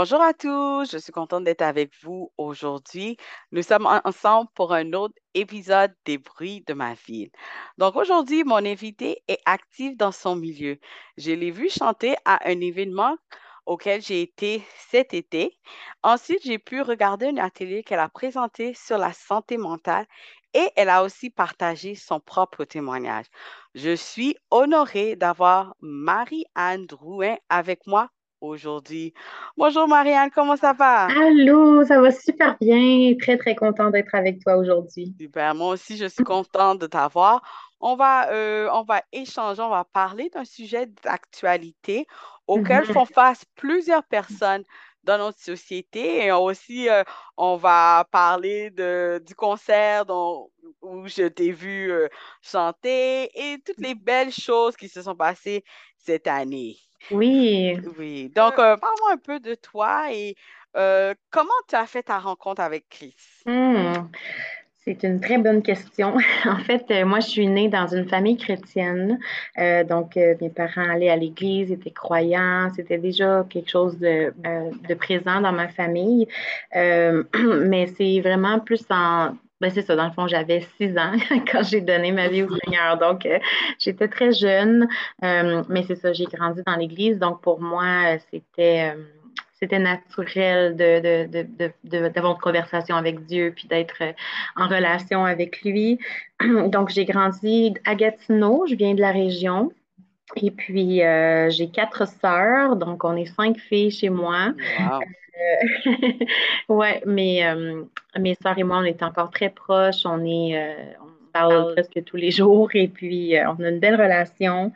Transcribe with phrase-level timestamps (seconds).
[0.00, 3.16] Bonjour à tous, je suis contente d'être avec vous aujourd'hui.
[3.50, 7.30] Nous sommes ensemble pour un autre épisode des bruits de ma ville.
[7.78, 10.78] Donc aujourd'hui, mon invité est actif dans son milieu.
[11.16, 13.16] Je l'ai vu chanter à un événement
[13.66, 15.58] auquel j'ai été cet été.
[16.04, 20.06] Ensuite, j'ai pu regarder un atelier qu'elle a présenté sur la santé mentale
[20.54, 23.26] et elle a aussi partagé son propre témoignage.
[23.74, 29.12] Je suis honorée d'avoir Marie-Anne Drouin avec moi aujourd'hui.
[29.56, 31.06] Bonjour Marianne, comment ça va?
[31.06, 33.14] Allô, ça va super bien.
[33.20, 35.14] Très, très contente d'être avec toi aujourd'hui.
[35.18, 37.42] Super, moi aussi, je suis contente de t'avoir.
[37.80, 42.06] On va, euh, on va échanger, on va parler d'un sujet d'actualité
[42.46, 42.92] auquel mm-hmm.
[42.92, 44.64] font face plusieurs personnes
[45.04, 46.24] dans notre société.
[46.24, 47.04] Et aussi, euh,
[47.36, 50.50] on va parler de, du concert dont,
[50.82, 52.08] où je t'ai vu euh,
[52.42, 55.64] chanter et toutes les belles choses qui se sont passées
[55.98, 56.76] cette année.
[57.10, 57.76] Oui.
[57.98, 58.30] Oui.
[58.34, 60.36] Donc, euh, parle-moi un peu de toi et
[60.76, 63.16] euh, comment tu as fait ta rencontre avec Chris?
[63.46, 64.08] Hmm.
[64.84, 66.16] C'est une très bonne question.
[66.44, 69.18] en fait, euh, moi, je suis née dans une famille chrétienne.
[69.56, 72.70] donc, mes parents allaient à l'église, étaient croyants.
[72.74, 74.32] C'était déjà quelque chose de,
[74.88, 76.26] de, présent dans ma famille.
[76.74, 81.12] mais c'est vraiment plus en ben c'est ça, dans le fond, j'avais six ans
[81.50, 82.96] quand j'ai donné ma vie au Seigneur.
[82.98, 83.38] Donc, euh,
[83.78, 84.88] j'étais très jeune,
[85.24, 87.18] euh, mais c'est ça, j'ai grandi dans l'Église.
[87.18, 88.94] Donc, pour moi, euh, c'était
[89.60, 94.00] c'était naturel de, de, de, d'avoir une conversation avec Dieu puis d'être
[94.54, 95.98] en relation avec lui.
[96.40, 99.72] Donc, j'ai grandi à Gatineau, je viens de la région.
[100.36, 101.00] Et puis,
[101.48, 104.52] j'ai quatre sœurs, donc on est cinq filles chez moi.
[104.78, 105.00] Wow.
[105.38, 106.12] Euh,
[106.68, 107.82] ouais, mais euh,
[108.18, 110.04] mes soeurs et moi, on est encore très proches.
[110.04, 114.00] On est, euh, on parle presque tous les jours et puis on a une belle
[114.00, 114.72] relation.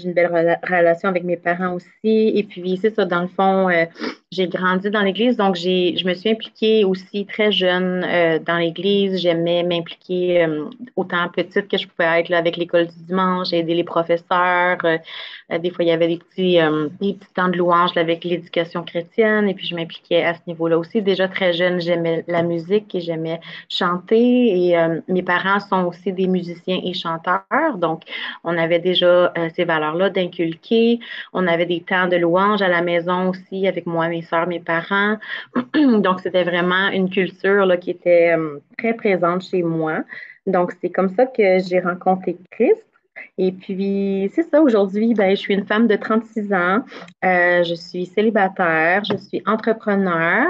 [0.00, 0.28] J'ai une belle
[0.62, 1.88] relation avec mes parents aussi.
[2.04, 3.84] Et puis, c'est ça, dans le fond, euh,
[4.30, 9.20] j'ai grandi dans l'Église, donc je me suis impliquée aussi très jeune euh, dans l'Église.
[9.20, 13.74] J'aimais m'impliquer euh, autant petite que je pouvais être là, avec l'école du dimanche, aider
[13.74, 14.78] les professeurs.
[15.50, 16.58] des fois, il y avait des petits,
[17.00, 19.48] des petits temps de louange avec l'éducation chrétienne.
[19.48, 21.02] Et puis, je m'impliquais à ce niveau-là aussi.
[21.02, 24.68] Déjà très jeune, j'aimais la musique et j'aimais chanter.
[24.68, 24.76] Et
[25.08, 27.78] mes parents sont aussi des musiciens et chanteurs.
[27.78, 28.02] Donc,
[28.44, 29.07] on avait déjà
[29.54, 31.00] ces valeurs là d'inculquer.
[31.32, 34.60] On avait des temps de louange à la maison aussi avec moi, mes soeurs, mes
[34.60, 35.16] parents.
[35.74, 40.02] Donc, c'était vraiment une culture qui était euh, très présente chez moi.
[40.46, 42.84] Donc, c'est comme ça que j'ai rencontré Christ.
[43.36, 46.84] Et puis, c'est ça, aujourd'hui, ben, je suis une femme de 36 ans,
[47.24, 50.46] euh, je suis célibataire, je suis entrepreneur,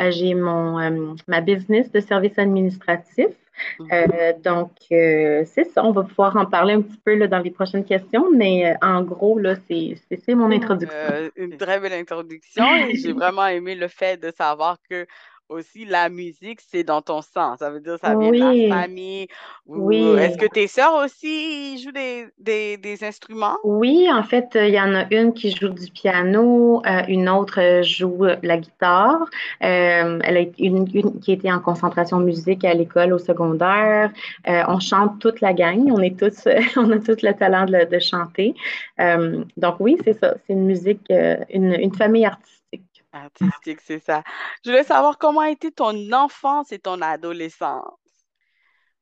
[0.00, 3.28] euh, j'ai mon ma business de service administratif.
[3.92, 5.84] Euh, donc, euh, c'est ça.
[5.84, 8.74] On va pouvoir en parler un petit peu là, dans les prochaines questions, mais euh,
[8.82, 11.30] en gros, là, c'est mon introduction.
[11.36, 15.06] une très belle introduction et j'ai vraiment aimé le fait de savoir que
[15.48, 17.56] aussi la musique, c'est dans ton sang.
[17.56, 19.28] Ça veut dire ça vient de la famille.
[19.66, 20.02] Oui.
[20.18, 23.56] Est-ce que tes sœurs aussi jouent des, des, instruments?
[23.64, 27.60] Oui, en fait, il y en a une qui joue du piano, euh, une autre
[27.60, 29.24] euh, joue la guitare.
[29.62, 34.10] Euh, elle a une, une, qui était en concentration musique à l'école au secondaire.
[34.46, 35.90] on chante toute la gang.
[35.92, 38.54] On est tous, on a tous le talent de, de chanter.
[39.56, 40.34] donc oui, c'est ça.
[40.46, 42.61] C'est une musique, une, une famille artistique
[43.12, 44.22] Artistique, c'est ça.
[44.64, 47.98] Je voulais savoir comment a été ton enfance et ton adolescence?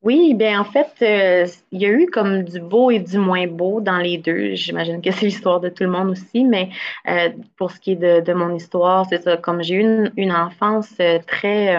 [0.02, 3.46] Oui, bien en fait, euh, il y a eu comme du beau et du moins
[3.46, 4.54] beau dans les deux.
[4.54, 6.70] J'imagine que c'est l'histoire de tout le monde aussi, mais
[7.06, 10.90] euh, pour ce qui est de, mon histoire, c'est ça, comme j'ai eu une, enfance
[11.00, 11.78] euh, très,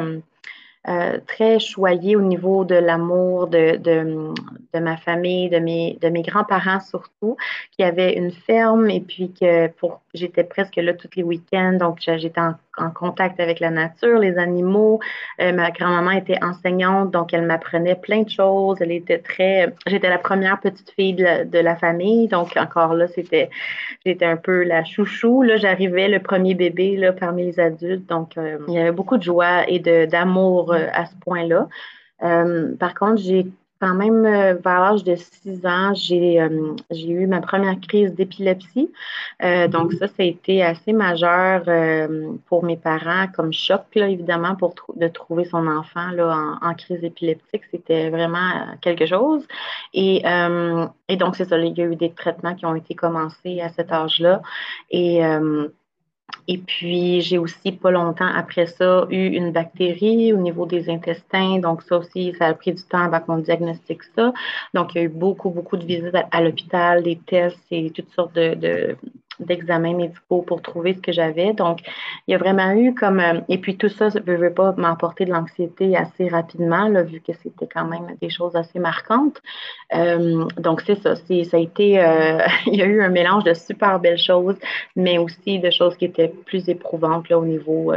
[1.27, 4.33] très choyée au niveau de l'amour de, de,
[4.73, 7.37] de, ma famille, de mes, de mes grands-parents surtout,
[7.71, 11.99] qui avaient une ferme et puis que pour j'étais presque là tous les week-ends, donc
[11.99, 12.55] j'étais en,
[12.95, 14.99] contact avec la nature, les animaux.
[15.39, 18.77] Euh, ma grand-maman était enseignante, donc elle m'apprenait plein de choses.
[18.81, 23.49] Elle était très, j'étais la première petite fille de la, famille, donc encore là, c'était,
[24.05, 25.43] j'étais un peu la chouchou.
[25.43, 29.17] Là, j'arrivais le premier bébé là parmi les adultes, donc euh, il y avait beaucoup
[29.17, 31.67] de joie et d'amour euh, à ce point-là.
[32.79, 33.47] par contre, j'ai
[33.81, 38.91] quand même, euh, vers l'âge de 6 ans, j'ai euh, eu ma première crise d'épilepsie.
[39.43, 41.63] Euh, donc, ça, ça a été assez majeur
[42.45, 47.03] pour mes parents comme choc, là, évidemment, pour de trouver son enfant là, en, crise
[47.03, 47.63] épileptique.
[47.71, 48.51] C'était vraiment
[48.81, 49.47] quelque chose.
[49.93, 50.23] Et,
[51.07, 53.69] et donc, c'est ça, il y a eu des traitements qui ont été commencés à
[53.69, 54.41] cet âge-là.
[54.91, 55.21] Et
[56.47, 61.59] et puis, j'ai aussi, pas longtemps après ça, eu une bactérie au niveau des intestins.
[61.59, 64.33] Donc, ça aussi, ça a pris du temps avant qu'on diagnostique ça.
[64.73, 68.11] Donc, il y a eu beaucoup, beaucoup de visites à, l'hôpital, des tests et toutes
[68.11, 68.97] sortes de,
[69.41, 71.53] d'examens médicaux pour trouver ce que j'avais.
[71.53, 71.79] Donc,
[72.27, 73.19] il y a vraiment eu comme...
[73.19, 77.33] Euh, et puis tout ça ne veut pas m'emporter de l'anxiété assez rapidement, vu que
[77.41, 79.41] c'était quand même des choses assez marquantes.
[79.95, 81.15] Euh, donc, c'est ça.
[81.15, 81.99] ça a été...
[81.99, 84.57] Euh, il y a eu un mélange de super belles choses,
[84.95, 87.93] mais aussi de choses qui étaient plus éprouvantes là, au niveau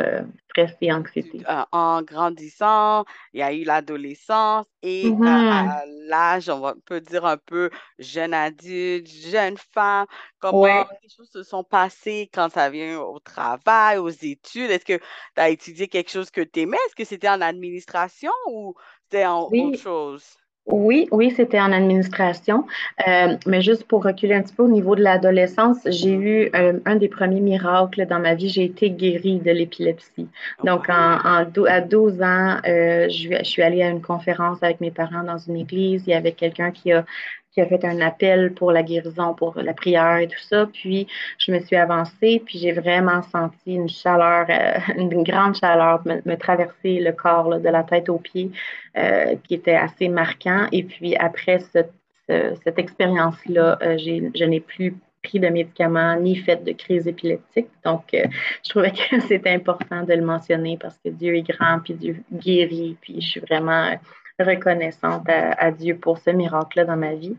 [0.81, 1.43] et anxiété.
[1.73, 7.71] en grandissant, il y a eu l'adolescence et à, l'âge, on peut dire un peu
[7.99, 10.07] jeune adulte, jeune femme.
[10.39, 14.71] Comment les choses se sont passées quand ça vient au travail, aux études?
[14.71, 16.79] Est-ce que tu as étudié quelque chose que tu aimais?
[16.87, 18.75] Est-ce que c'était en administration ou
[19.05, 20.37] c'était en autre chose?
[20.67, 22.67] Oui, oui, c'était en administration.
[23.07, 26.81] Euh, mais juste pour reculer un petit peu au niveau de l'adolescence, j'ai eu euh,
[26.87, 28.49] un des premiers miracles dans ma vie.
[28.49, 30.27] J'ai été guérie de l'épilepsie.
[30.65, 34.91] Donc, en, à 12 ans, euh, je, je, suis allée à une conférence avec mes
[34.91, 36.05] parents dans une église.
[36.07, 37.05] Il y avait quelqu'un qui a
[37.55, 40.67] qui a fait un appel pour la guérison, pour la prière et tout ça.
[40.67, 41.07] Puis
[41.39, 46.35] je me suis avancée, puis j'ai vraiment senti une chaleur, euh, une grande chaleur me,
[46.37, 48.51] traverser le corps de la tête aux pieds,
[48.97, 50.67] euh, qui était assez marquant.
[50.73, 56.73] Et puis après cette expérience-là, euh, je n'ai plus pris de médicaments ni fait de
[56.73, 57.69] crise épileptique.
[57.83, 61.95] Donc, je trouvais que c'était important de le mentionner parce que Dieu est grand, puis
[61.95, 63.97] Dieu guérit, puis je suis vraiment
[64.41, 67.37] reconnaissante à, Dieu pour ce miracle-là dans ma vie.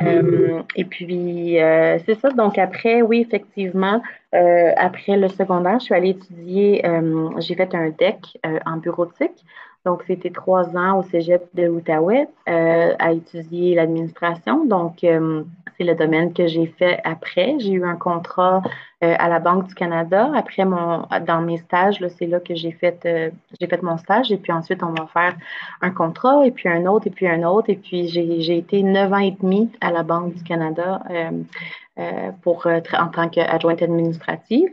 [0.00, 0.06] Mhm.
[0.06, 2.30] Euh, et puis, euh, c'est ça.
[2.30, 4.02] Donc, après, oui, effectivement,
[4.34, 6.82] euh, après le secondaire, je suis allée étudier,
[7.38, 9.44] j'ai fait un DEC en bureautique.
[9.84, 14.66] Donc, c'était trois ans au cégep de l'Outaouais à étudier l'administration.
[14.66, 15.04] Donc,
[15.80, 17.56] c'est le domaine que j'ai fait après.
[17.58, 18.62] J'ai eu un contrat
[19.02, 20.30] euh, à la Banque du Canada.
[20.34, 24.30] Après, mon, dans mes stages, c'est là que j'ai fait, euh, j'ai fait mon stage.
[24.30, 25.34] Et puis ensuite, on va faire
[25.80, 27.70] un contrat, et puis un autre, et puis un autre.
[27.70, 31.30] Et puis, j'ai été neuf ans et demi à la Banque du Canada euh,
[32.42, 34.72] pour, en tant qu'adjointe administrative.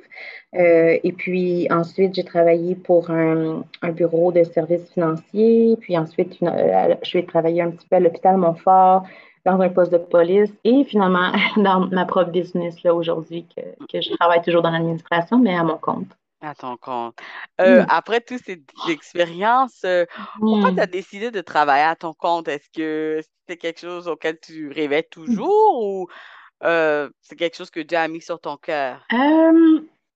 [0.54, 5.78] et puis ensuite, j'ai travaillé pour un, un, bureau de services financiers.
[5.80, 9.04] Puis ensuite, je suis travailler un petit peu à l'hôpital Montfort
[9.48, 14.02] dans un poste de police et finalement dans ma propre business là aujourd'hui que, que
[14.02, 16.10] je travaille toujours dans l'administration, mais à mon compte.
[16.42, 17.16] À ton compte.
[17.62, 20.06] Euh, après toutes ces expériences, euh,
[20.40, 22.48] pourquoi tu as décidé de travailler à ton compte?
[22.48, 26.08] Est-ce que c'est quelque chose auquel tu rêvais toujours ou
[26.64, 29.06] euh, c'est quelque chose que Dieu a mis sur ton cœur?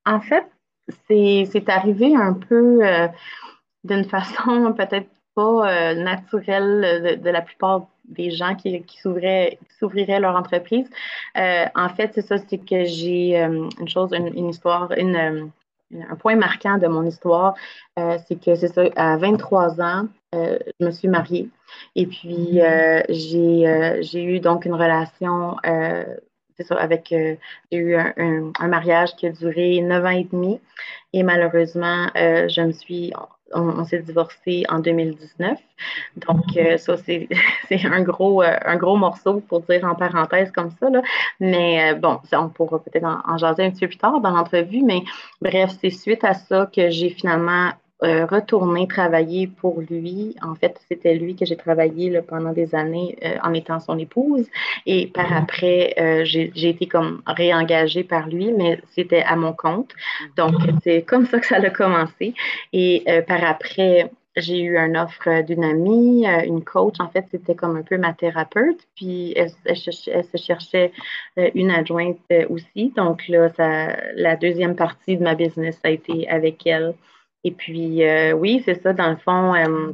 [0.06, 0.46] en fait,
[1.08, 2.80] c'est arrivé un peu
[3.84, 10.36] d'une façon peut-être pas naturelle de, de, la plupart des gens qui, qui s'ouvriraient leur
[10.36, 10.90] entreprise.
[11.38, 15.46] Euh, en fait, c'est ça, c'est que j'ai euh, une chose, une, histoire, une, euh,
[16.10, 17.56] un point marquant de mon histoire,
[17.98, 21.50] c'est que c'est ça, à 23 ans, je me suis mariée.
[21.96, 22.60] Et puis,
[23.10, 25.58] j'ai, j'ai eu donc une relation
[26.70, 27.38] avec, j'ai
[27.72, 30.60] eu un, mariage qui a duré neuf ans et demi.
[31.14, 33.14] Et malheureusement, je me suis,
[33.54, 35.58] on, s'est divorcé en 2019.
[36.28, 37.28] Donc, euh, ça, c'est
[37.86, 40.90] un gros, euh, un gros morceau pour dire en parenthèse comme ça.
[40.90, 41.02] Là.
[41.40, 44.32] Mais euh, bon, on pourra peut-être en, en, jaser un petit peu plus tard dans
[44.32, 44.84] l'entrevue.
[44.84, 45.02] Mais
[45.42, 47.72] bref, c'est suite à ça que j'ai finalement
[48.04, 50.36] euh, retourner travailler pour lui.
[50.42, 54.00] En fait, c'était lui que j'ai travaillé là, pendant des années euh, en étant son
[54.00, 54.48] épouse.
[54.88, 55.44] Et par mm-hmm.
[55.44, 59.92] après, euh, j'ai été comme réengagée par lui, mais c'était à mon compte.
[60.36, 60.80] Donc, mm-hmm.
[60.84, 62.34] c'est comme ça que ça a commencé.
[62.74, 66.96] Et par après, j'ai eu une offre d'une amie, une coach.
[66.98, 68.80] En fait, c'était comme un peu ma thérapeute.
[68.96, 70.92] Puis, elle, elle, se cherchait
[71.54, 72.18] une adjointe
[72.50, 72.94] aussi.
[72.98, 76.96] Donc, là, ça, la deuxième partie de ma business a été avec elle.
[77.44, 79.94] Et puis, euh, oui, c'est ça, dans le fond, euh,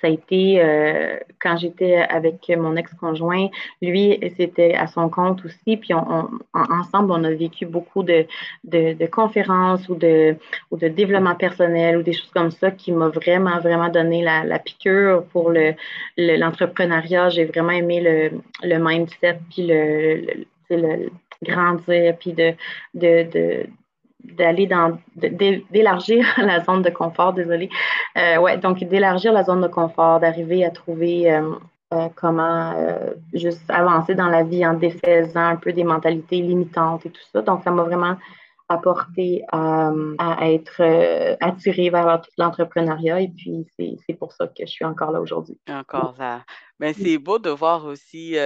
[0.00, 3.48] ça a été euh, quand j'étais avec mon ex-conjoint,
[3.82, 8.26] lui, c'était à son compte aussi, puis on, ensemble, on a vécu beaucoup de,
[8.64, 10.36] de, conférences ou de,
[10.70, 14.44] ou de développement personnel ou des choses comme ça qui m'ont vraiment, vraiment donné la,
[14.44, 15.74] la piqûre pour le,
[16.16, 17.30] l'entrepreneuriat.
[17.30, 21.10] J'ai vraiment aimé le, le mindset, puis le, le
[21.42, 22.54] grandir, puis de,
[22.94, 23.66] de,
[24.36, 27.68] d'aller dans d'élargir la zone de confort, désolé.
[28.16, 31.50] Euh, ouais, donc d'élargir la zone de confort, d'arriver à trouver euh,
[31.94, 37.06] euh, comment euh, juste avancer dans la vie en défaisant un peu des mentalités limitantes
[37.06, 37.40] et tout ça.
[37.40, 38.16] Donc, ça m'a vraiment
[38.68, 39.92] apporté à,
[40.42, 45.58] être attirée vers l'entrepreneuriat et puis c'est pour ça que je suis encore là aujourd'hui.
[45.70, 46.44] Encore là.
[46.78, 48.36] Mais c'est beau de voir aussi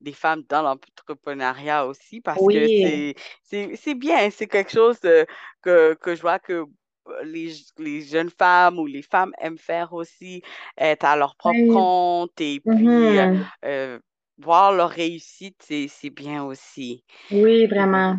[0.00, 4.98] des femmes dans l'entrepreneuriat aussi parce que c'est bien, c'est quelque chose
[5.62, 6.66] que, que je vois que
[7.24, 10.42] les, les, jeunes femmes ou les femmes aiment faire aussi,
[10.76, 13.44] être à leur propre compte et puis euh, mm-hmm.
[13.64, 13.98] euh,
[14.38, 17.04] voir leur réussite, c'est bien aussi.
[17.30, 18.16] Oui, vraiment.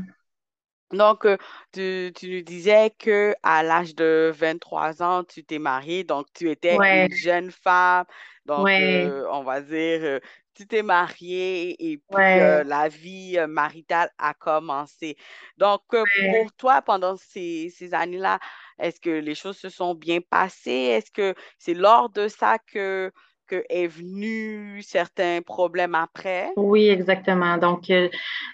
[0.93, 1.38] Donc, euh,
[1.71, 6.50] tu, tu, nous disais que à l'âge de 23 ans, tu t'es mariée, donc tu
[6.50, 8.05] étais une jeune femme.
[8.45, 10.19] Donc, on va dire,
[10.53, 15.15] tu t'es mariée et puis la vie maritale a commencé.
[15.57, 18.39] Donc, pour toi, pendant ces, ces années-là,
[18.81, 20.71] est-ce que les choses se sont bien passées?
[20.71, 23.12] Est-ce que c'est lors de ça que,
[23.48, 26.51] que est venu certains problèmes après?
[26.55, 27.57] Oui, exactement.
[27.57, 28.10] Donc, il euh,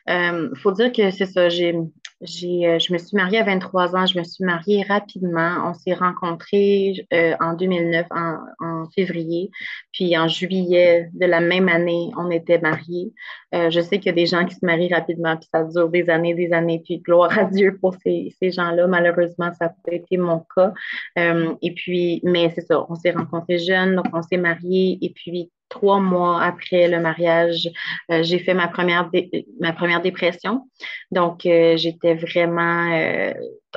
[0.10, 1.48] euh, faut dire que c'est ça.
[1.50, 1.84] J'ai euh,
[2.22, 5.70] je me suis mariée à 23 ans, je me suis mariée rapidement.
[5.70, 9.52] On s'est rencontrés euh, en 2009, en, février,
[9.92, 13.14] puis en juillet de la même année, on était mariés.
[13.54, 15.90] Euh, je sais qu'il y a des gens qui se marient rapidement, puis ça dure
[15.90, 18.88] des années, des années, puis gloire à Dieu pour ces, gens-là.
[18.88, 20.74] Malheureusement, ça n'a pas été mon cas.
[21.16, 25.52] et puis, mais c'est ça, on s'est rencontrés jeunes, donc on s'est mariés, et puis
[25.70, 27.70] trois mois après le mariage,
[28.12, 29.10] euh, j'ai fait ma première,
[29.60, 30.70] ma première dépression.
[31.12, 33.34] Donc, euh, j'étais vraiment euh,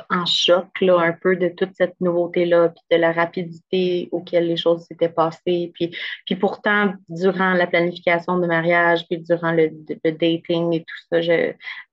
[0.09, 4.57] en choc là, un peu de toute cette nouveauté-là, puis de la rapidité auquel les
[4.57, 5.71] choses s'étaient passées.
[5.73, 5.95] Puis,
[6.25, 9.69] puis pourtant, durant la planification de mariage, puis durant le,
[10.03, 11.21] dating et tout ça,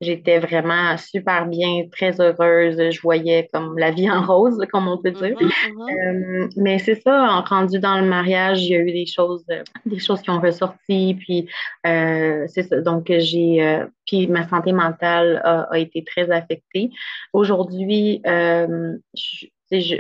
[0.01, 2.91] j'étais vraiment super bien, très heureuse.
[2.91, 5.37] Je voyais comme la vie en rose, comme on peut dire.
[5.37, 6.45] Mm-hmm, mm-hmm.
[6.45, 9.45] Euh, mais c'est ça, en rendu dans le mariage, il y a eu des choses,
[9.87, 11.17] des choses qui ont ressorti.
[11.19, 11.49] Puis
[11.87, 12.81] euh, c'est ça.
[12.81, 16.91] Donc, j'ai euh, puis ma santé mentale a, été très affectée.
[17.33, 18.97] Aujourd'hui, euh,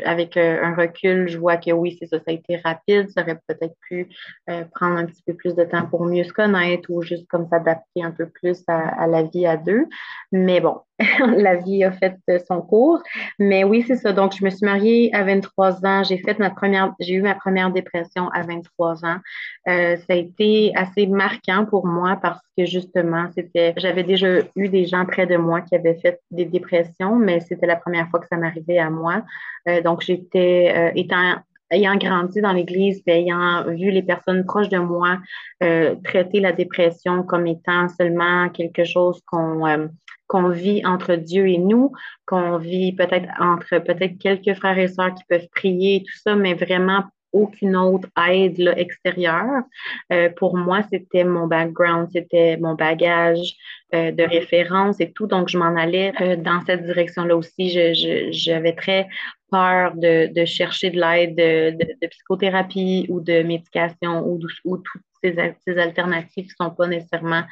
[0.05, 3.11] avec euh, un recul, je vois que oui, c'est ça, ça a été rapide.
[3.11, 4.09] Ça aurait peut-être pu
[4.49, 7.47] euh, prendre un petit peu plus de temps pour mieux se connaître ou juste comme
[7.49, 9.85] s'adapter un peu plus à, la vie à deux.
[10.33, 10.81] Mais bon,
[11.37, 13.03] la vie a fait son cours.
[13.39, 14.13] Mais oui, c'est ça.
[14.13, 16.03] Donc, je me suis mariée à 23 ans.
[16.03, 19.19] J'ai fait ma première, j'ai eu ma première dépression à 23 ans.
[19.69, 24.69] Euh, ça a été assez marquant pour moi parce que justement, c'était, j'avais déjà eu
[24.69, 28.19] des gens près de moi qui avaient fait des dépressions, mais c'était la première fois
[28.19, 29.23] que ça m'arrivait à moi.
[29.69, 31.37] Euh, donc, j'étais, euh, étant
[31.71, 35.19] ayant grandi dans l'Église, ayant vu les personnes proches de moi
[35.63, 39.89] euh, traiter la dépression comme étant seulement quelque chose qu'on
[40.29, 41.93] qu'on vit entre Dieu et nous,
[42.27, 46.53] qu'on vit peut-être entre peut-être quelques frères et sœurs qui peuvent prier tout ça, mais
[46.53, 49.63] vraiment aucune autre aide là, extérieure.
[50.13, 53.55] Euh, pour moi, c'était mon background, c'était mon bagage
[53.95, 55.27] euh, de référence et tout.
[55.27, 57.71] Donc, je m'en allais euh, dans cette direction-là aussi.
[58.33, 59.09] J'avais très
[59.51, 61.71] peur de, de chercher de l'aide de,
[62.01, 65.35] de, psychothérapie ou de médication ou, ou toutes ces,
[65.67, 67.43] ces, alternatives qui ne sont pas nécessairement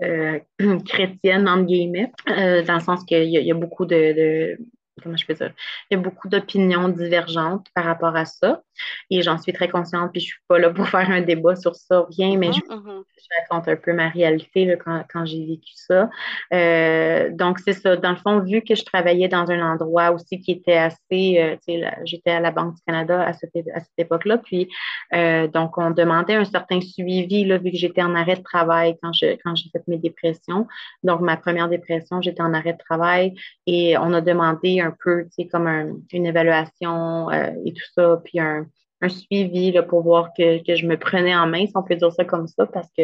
[0.86, 4.56] chrétiennes, entre guillemets, dans le sens qu'il y, y, a beaucoup de
[5.02, 5.52] comment je peux dire,
[5.90, 8.62] il y a beaucoup d'opinions divergentes par rapport à ça.
[9.10, 11.74] Et j'en suis très consciente, puis je suis pas là pour faire un débat sur
[11.74, 13.02] ça, rien, mais mm-hmm, mm-hmm.
[13.16, 16.10] je, raconte un peu ma réalité là, quand, quand j'ai vécu ça.
[16.52, 17.96] Euh, donc, c'est ça.
[17.96, 21.56] Dans le fond, vu que je travaillais dans un endroit aussi qui était assez, euh,
[21.66, 24.68] tu sais, j'étais à la Banque du Canada à cette, à cette époque-là, puis
[25.14, 28.96] euh, donc on demandait un certain suivi, là, vu que j'étais en arrêt de travail
[29.02, 30.66] quand je quand j'ai fait mes dépressions.
[31.02, 33.34] Donc, ma première dépression, j'étais en arrêt de travail
[33.66, 38.40] et on a demandé un peu, tu sais, comme une évaluation et tout ça, puis
[38.40, 38.66] un
[39.02, 42.12] un suivi là, pour voir que, je me prenais en main, si on peut dire
[42.12, 43.02] ça comme ça, parce que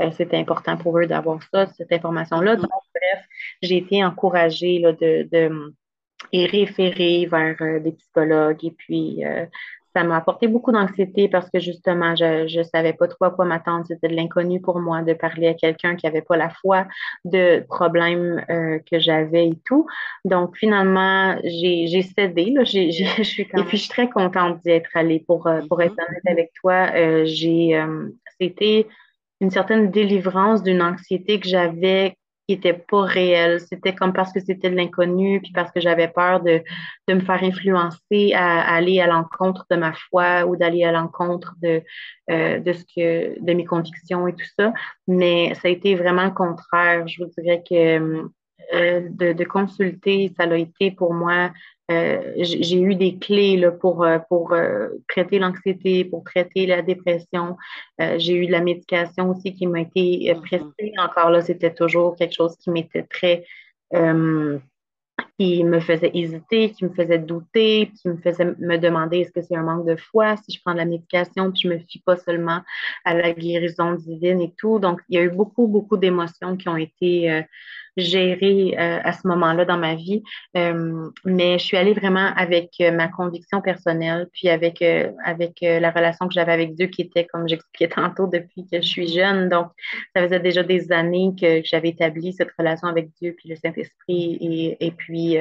[0.00, 2.56] euh, c'était important pour eux d'avoir ça, cette information-là.
[2.56, 2.60] Mm-hmm.
[2.60, 3.24] Donc, bref,
[3.62, 5.74] j'ai été encouragée là, de, de,
[6.32, 9.46] et référée vers euh, des psychologues et puis euh,
[9.94, 13.44] ça m'a apporté beaucoup d'anxiété parce que justement, je ne savais pas trop à quoi
[13.44, 13.84] m'attendre.
[13.86, 16.86] C'était de l'inconnu pour moi de parler à quelqu'un qui n'avait pas la foi
[17.24, 19.86] de problèmes euh, que j'avais et tout.
[20.24, 22.50] Donc, finalement, j'ai cédé.
[22.50, 25.24] Là, je suis Et puis, je suis très contente d'y être allée.
[25.26, 27.78] Pour, euh, pour être honnête avec toi, euh, j'ai
[28.40, 28.86] c'était
[29.40, 32.16] une certaine délivrance d'une anxiété que j'avais
[32.48, 33.60] qui n'était pas réel.
[33.60, 36.62] C'était comme parce que c'était de l'inconnu, puis parce que j'avais peur de,
[37.06, 41.54] de, me faire influencer à, aller à l'encontre de ma foi ou d'aller à l'encontre
[41.62, 41.82] de,
[42.30, 44.72] euh, de, ce que, de mes convictions et tout ça.
[45.06, 47.06] Mais ça a été vraiment le contraire.
[47.06, 48.24] Je vous dirais que
[48.74, 51.50] euh, de, de, consulter, ça a été pour moi
[51.88, 54.54] j'ai eu des clés là, pour, pour
[55.08, 57.56] traiter l'anxiété, pour traiter la dépression.
[57.98, 60.40] j'ai eu de la médication aussi qui m'a été mm-hmm.
[60.42, 60.92] prestée.
[60.98, 63.44] Encore là, c'était toujours quelque chose qui m'était très
[65.38, 69.40] qui me faisait hésiter, qui me faisait douter, qui me faisait me demander est-ce que
[69.40, 72.00] c'est un manque de foi si je prends de la médication, puis je me fie
[72.00, 72.62] pas seulement
[73.04, 74.80] à la guérison divine et tout.
[74.80, 77.42] Donc, il y a eu beaucoup, beaucoup d'émotions qui ont été euh,
[78.00, 80.22] gérer euh, à ce moment-là dans ma vie.
[80.56, 84.82] Euh, mais je suis allée vraiment avec euh, ma conviction personnelle, puis avec,
[85.24, 88.86] avec la relation que j'avais avec Dieu qui était, comme j'expliquais tantôt, depuis que je
[88.86, 89.48] suis jeune.
[89.48, 89.68] Donc,
[90.14, 94.38] ça faisait déjà des années que, j'avais établi cette relation avec Dieu, puis le Saint-Esprit,
[94.40, 95.36] et, et puis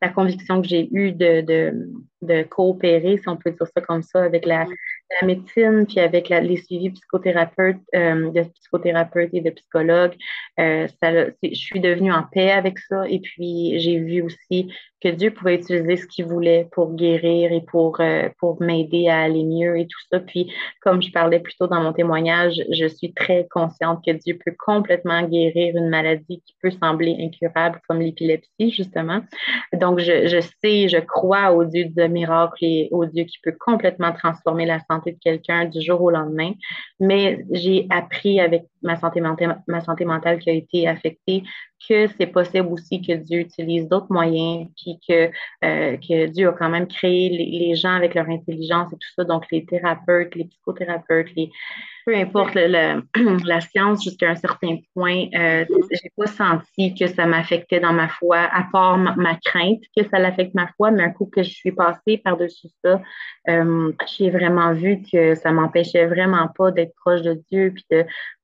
[0.00, 1.88] la conviction que j'ai eue de, de,
[2.22, 4.74] de, coopérer, si on peut dire ça comme ça, avec la, mm
[5.20, 10.14] la médecine, puis avec les suivis psychothérapeutes, euh, de psychothérapeutes et de psychologues,
[10.58, 10.86] euh,
[11.42, 13.08] je suis devenue en paix avec ça.
[13.08, 17.60] Et puis, j'ai vu aussi que Dieu pouvait utiliser ce qu'il voulait pour guérir et
[17.60, 20.20] pour, euh, pour m'aider à aller mieux et tout ça.
[20.20, 24.38] Puis, comme je parlais plus tôt dans mon témoignage, je suis très consciente que Dieu
[24.44, 29.20] peut complètement guérir une maladie qui peut sembler incurable, comme l'épilepsie, justement.
[29.72, 33.56] Donc, je, je sais, je crois au Dieu de miracles et au Dieu qui peut
[33.58, 36.52] complètement transformer la santé de quelqu'un du jour au lendemain.
[37.00, 41.42] Mais j'ai appris avec ma santé, mentale, ma santé mentale qui a été affectée
[41.88, 45.30] que c'est possible aussi que Dieu utilise d'autres moyens, puis que,
[45.64, 49.24] euh, que Dieu a quand même créé les, gens avec leur intelligence et tout ça,
[49.24, 51.50] donc les thérapeutes, les psychothérapeutes, les,
[52.04, 57.80] peu importe la science jusqu'à un certain point, euh, j'ai pas senti que ça m'affectait
[57.80, 61.26] dans ma foi, à part ma, crainte que ça l'affecte ma foi, mais un coup
[61.26, 63.00] que je suis passée par-dessus ça,
[63.48, 67.86] euh, j'ai vraiment vu que ça m'empêchait vraiment pas d'être proche de Dieu, puis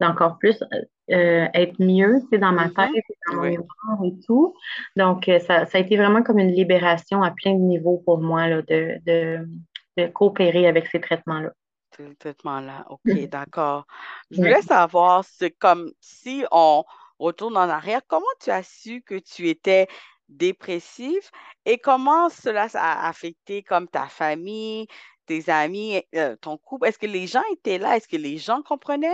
[0.01, 0.63] d'encore plus
[1.11, 2.93] euh, être mieux, c'est dans ma mm-hmm.
[2.93, 4.55] tête, dans mon mémoire et tout.
[4.97, 8.19] Donc, euh, ça, ça, a été vraiment comme une libération à plein de niveaux pour
[8.19, 9.49] moi là, de, de,
[9.97, 11.51] de coopérer avec ces traitements-là.
[11.97, 13.87] Ces traitements-là, OK, d'accord.
[14.31, 16.85] Je voulais savoir, c'est comme si on
[17.19, 19.89] retourne en arrière, comment tu as su que tu étais
[20.29, 21.31] dépressif
[21.65, 24.87] et comment cela a affecté comme ta famille,
[25.29, 26.89] tes amis, euh, ton couple?
[26.89, 27.97] Est-ce que les gens étaient là?
[27.97, 29.09] Est-ce que les gens comprenaient?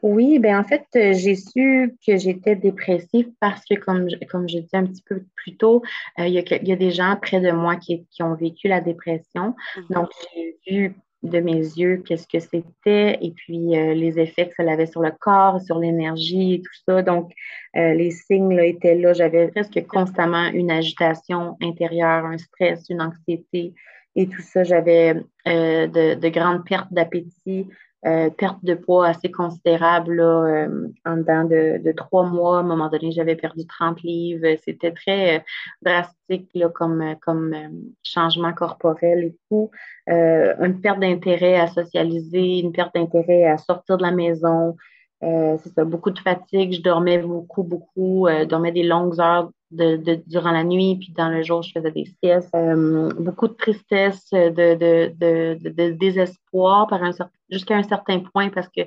[0.00, 4.58] Oui, ben en fait, euh, j'ai su que j'étais dépressive parce que, comme, comme je
[4.58, 5.82] disais un petit peu plus tôt,
[6.18, 9.54] euh, il, y a, des gens près de moi qui, ont vécu la dépression.
[9.76, 9.94] Mm-hmm.
[9.94, 14.62] Donc, j'ai vu de mes yeux qu'est-ce que c'était et puis les effets que ça
[14.62, 17.02] avait sur le corps, sur l'énergie et tout ça.
[17.02, 17.30] Donc,
[17.74, 19.12] les signes là, étaient là.
[19.12, 23.74] J'avais presque constamment une agitation intérieure, un stress, une anxiété
[24.16, 24.62] et tout ça.
[24.62, 27.68] J'avais euh, de, grandes pertes d'appétit,
[28.06, 32.58] euh, perte de poids assez considérable là, euh, en dedans de, trois mois.
[32.58, 34.56] À un moment donné, j'avais perdu 30 livres.
[34.64, 35.44] C'était très
[35.82, 37.54] drastique là, comme, comme
[38.02, 39.70] changement corporel et tout.
[40.06, 44.76] une perte d'intérêt à socialiser, une perte d'intérêt à sortir de la maison.
[45.20, 46.72] c'est ça, beaucoup de fatigue.
[46.72, 51.42] Je dormais beaucoup, beaucoup, dormais des longues heures de, durant la nuit, puis dans le
[51.42, 52.54] jour, je faisais des siestes.
[52.54, 57.12] Euh, beaucoup de tristesse, de, de, désespoir par un
[57.50, 58.82] jusqu'à un certain point parce que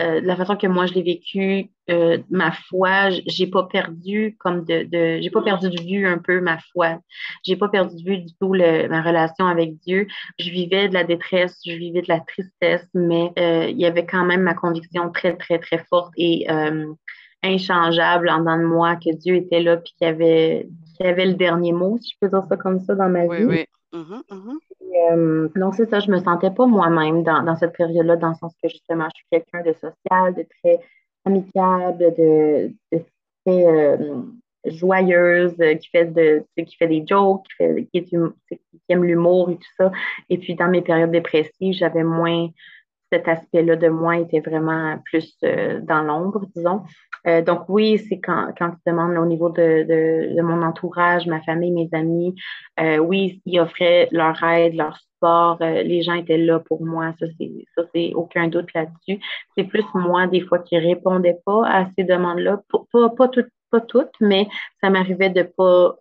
[0.00, 4.64] euh, la façon que moi je l'ai vécu, euh, ma foi, j'ai pas perdu comme
[4.64, 6.98] de, de j'ai pas perdu de vue un peu ma foi.
[7.44, 10.06] J'ai pas perdu de vue du tout le, ma relation avec Dieu.
[10.38, 14.24] Je vivais de la détresse, je vivais de la tristesse, mais il y avait quand
[14.24, 16.46] même ma conviction très, très, très forte et
[17.46, 20.68] inchangeable en dedans de moi, que Dieu était là, puis qu'il avait,
[21.00, 23.44] avait le dernier mot, si je peux dire ça comme ça, dans ma vie.
[23.44, 23.66] Oui, oui.
[23.92, 24.56] Mm-hmm, mm-hmm.
[25.12, 28.54] Euh, donc, c'est ça, je me sentais pas moi-même dans, cette période-là, dans le sens
[28.62, 30.80] que justement, je suis quelqu'un de social, de très
[31.24, 32.72] amicable, de,
[33.44, 34.22] très euh,
[34.64, 39.56] joyeuse, qui fait, de, qui fait des jokes, qui, fait, qui, qui aime l'humour et
[39.56, 39.92] tout ça.
[40.28, 42.48] Et puis, dans mes périodes dépressives, j'avais moins
[43.12, 46.82] cet aspect-là de moi était vraiment plus euh, dans l'ombre, disons.
[47.26, 51.40] Euh, donc oui, c'est quand, quand tu demandes au niveau de, de, mon entourage, ma
[51.42, 52.34] famille, mes amis,
[52.80, 57.26] euh, oui, ils offraient leur aide, leur support, les gens étaient là pour moi, ça
[57.94, 59.20] c'est aucun doute là-dessus.
[59.56, 62.60] C'est plus moi des fois qui répondais pas à ces demandes-là,
[62.92, 64.48] pas, pas, tout, pas toutes, mais
[64.80, 65.96] ça m'arrivait de pas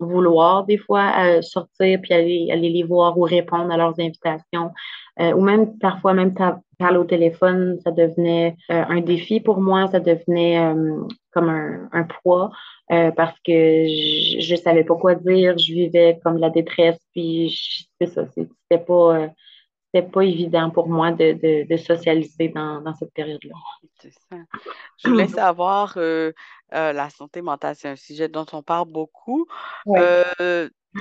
[0.00, 4.72] vouloir des fois sortir puis aller, aller les voir ou répondre à leurs invitations.
[5.20, 6.32] Euh, ou même parfois même
[6.78, 11.88] parler au téléphone, ça devenait euh, un défi pour moi, ça devenait euh, comme un,
[11.92, 12.50] un poids
[12.88, 18.06] parce que je ne savais pas quoi dire, je vivais comme la détresse, puis c'est
[18.06, 19.28] ça, c'était pas
[19.92, 23.54] c'était pas évident pour moi de, de, socialiser dans, dans cette période-là.
[25.04, 25.98] Je voulais savoir,
[26.72, 29.46] la santé mentale, c'est un sujet dont on parle beaucoup.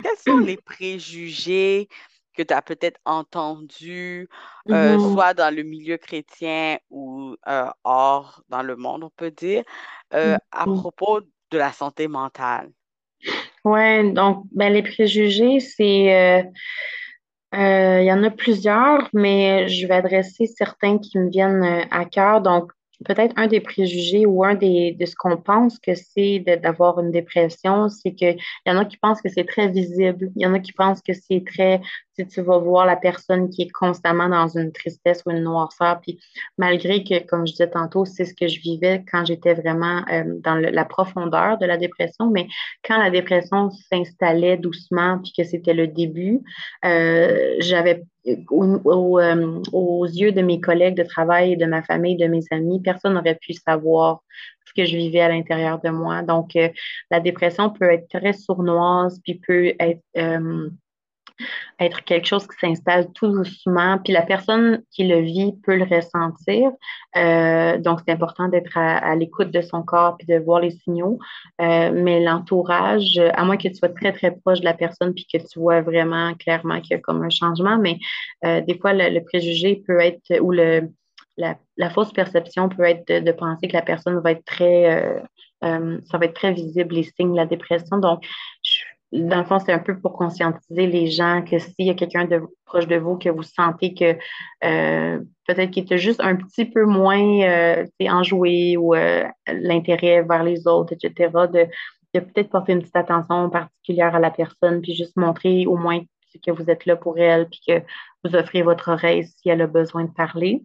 [0.01, 1.87] quels sont les préjugés
[2.33, 4.29] que tu as peut-être entendus,
[4.71, 4.99] euh, Mhm.
[4.99, 9.63] soit dans le milieu chrétien ou euh, hors dans le monde, on peut dire,
[10.13, 10.73] euh, à Mhm.
[10.73, 12.71] propos de la santé mentale?
[13.65, 16.43] Ouais, donc ben, les préjugés, c'est euh,
[17.55, 21.85] Euh, il y en a plusieurs, mais je vais adresser certains qui me viennent euh,
[21.91, 22.41] à cœur.
[22.41, 22.71] Donc,
[23.05, 27.11] peut-être un des préjugés ou un des, de ce qu'on pense que c'est d'avoir une
[27.11, 30.31] dépression, c'est qu'il y en a qui pensent que c'est très visible.
[30.35, 31.81] Il y en a qui pensent que c'est très,
[32.17, 35.99] si tu vas voir la personne qui est constamment dans une tristesse ou une noirceur,
[36.01, 36.19] puis
[36.57, 40.23] malgré que, comme je disais tantôt, c'est ce que je vivais quand j'étais vraiment euh,
[40.39, 42.47] dans la profondeur de la dépression, mais
[42.83, 46.41] quand la dépression s'installait doucement, puis que c'était le début,
[46.85, 52.43] euh, j'avais euh, aux yeux de mes collègues de travail, de ma famille, de mes
[52.49, 54.21] amis, personne n'aurait pu savoir
[54.65, 56.23] ce que je vivais à l'intérieur de moi.
[56.23, 56.57] Donc,
[57.09, 60.01] la dépression peut être très sournoise, puis peut être
[61.79, 65.83] être quelque chose qui s'installe tout doucement, puis la personne qui le vit peut le
[65.83, 66.71] ressentir.
[67.15, 71.19] Euh, donc, c'est important d'être à, l'écoute de son corps puis de voir les signaux.
[71.61, 75.27] Euh, mais l'entourage, à moins que tu sois très, très proche de la personne puis
[75.31, 77.97] que tu vois vraiment clairement qu'il y a comme un changement, mais
[78.45, 80.89] euh, des fois, le, préjugé peut être, ou le,
[81.37, 85.21] la, fausse perception peut être de, penser que la personne va être très,
[85.61, 87.97] ça va être très visible, les signes de la dépression.
[87.97, 88.23] Donc,
[88.63, 91.93] je dans le fond, c'est un peu pour conscientiser les gens que s'il y a
[91.93, 94.17] quelqu'un de proche de vous que vous sentez que
[94.65, 100.43] euh, peut-être qu'il était juste un petit peu moins euh, enjoué ou euh, l'intérêt vers
[100.43, 101.67] les autres, etc., de,
[102.13, 106.01] de peut-être porter une petite attention particulière à la personne, puis juste montrer au moins
[106.45, 107.81] que vous êtes là pour elle, puis que
[108.23, 110.63] vous offrez votre oreille si elle a besoin de parler.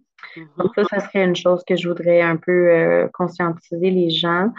[0.59, 0.85] Donc Mhm.
[0.85, 4.51] ça, ça serait une chose que je voudrais un peu conscientiser les gens.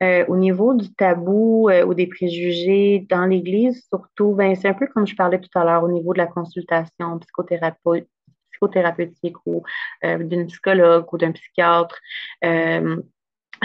[0.00, 4.74] Euh, au niveau du tabou euh, ou des préjugés dans l'Église, surtout, ben, c'est un
[4.74, 9.64] peu comme je parlais tout à l'heure au niveau de la consultation psychothérapeutique ou
[10.04, 11.98] euh, d'une psychologue ou d'un psychiatre.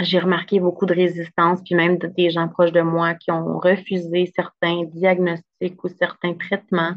[0.02, 3.60] J'ai remarqué beaucoup de résistance, puis même de- des gens proches de moi qui ont
[3.60, 6.96] refusé certains diagnostics ou certains traitements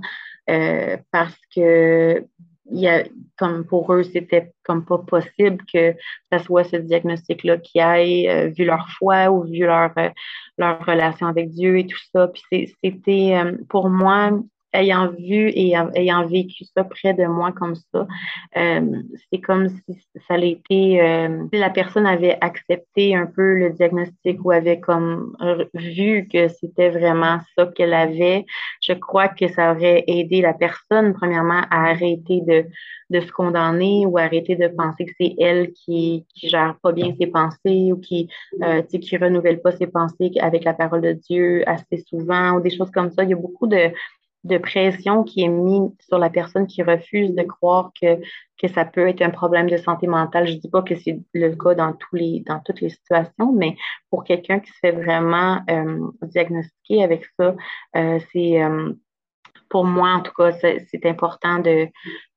[1.11, 2.25] parce que
[2.71, 3.05] il y a,
[3.39, 5.95] comme pour eux, c'était comme pas possible que
[6.33, 10.09] ça soit ce diagnostic-là qui aille, euh, vu leur foi ou vu leur, euh,
[10.59, 12.29] leur relation avec Dieu et tout ça.
[12.29, 14.31] Puis c'était, euh, pour moi,
[14.77, 18.07] ayant vu et ayant vécu ça près de moi comme ça,
[18.57, 23.71] euh, c'est comme si ça allait été, euh, la personne avait accepté un peu le
[23.71, 25.37] diagnostic ou avait comme
[25.75, 28.45] vu que c'était vraiment ça qu'elle avait.
[28.83, 32.67] Je crois que ça aurait aidé la personne, premièrement, à arrêter de,
[33.11, 37.15] de se condamner ou arrêter de penser que c'est elle qui, qui gère pas bien
[37.19, 38.29] ses pensées ou qui,
[38.63, 42.71] euh, qui renouvelle pas ses pensées avec la parole de Dieu assez souvent ou des
[42.71, 43.25] choses comme ça.
[43.25, 43.91] Il y a beaucoup de,
[44.47, 48.19] de pression qui est mise sur la personne qui refuse de croire que,
[48.61, 50.47] que ça peut être un problème de santé mentale.
[50.47, 53.53] Je ne dis pas que c'est le cas dans, tous les, dans toutes les situations,
[53.53, 53.77] mais
[54.11, 57.55] pour quelqu'un qui se fait vraiment euh, diagnostiquer avec ça,
[57.97, 58.93] euh, c'est euh,
[59.69, 61.89] pour moi, en tout cas, c'est important de,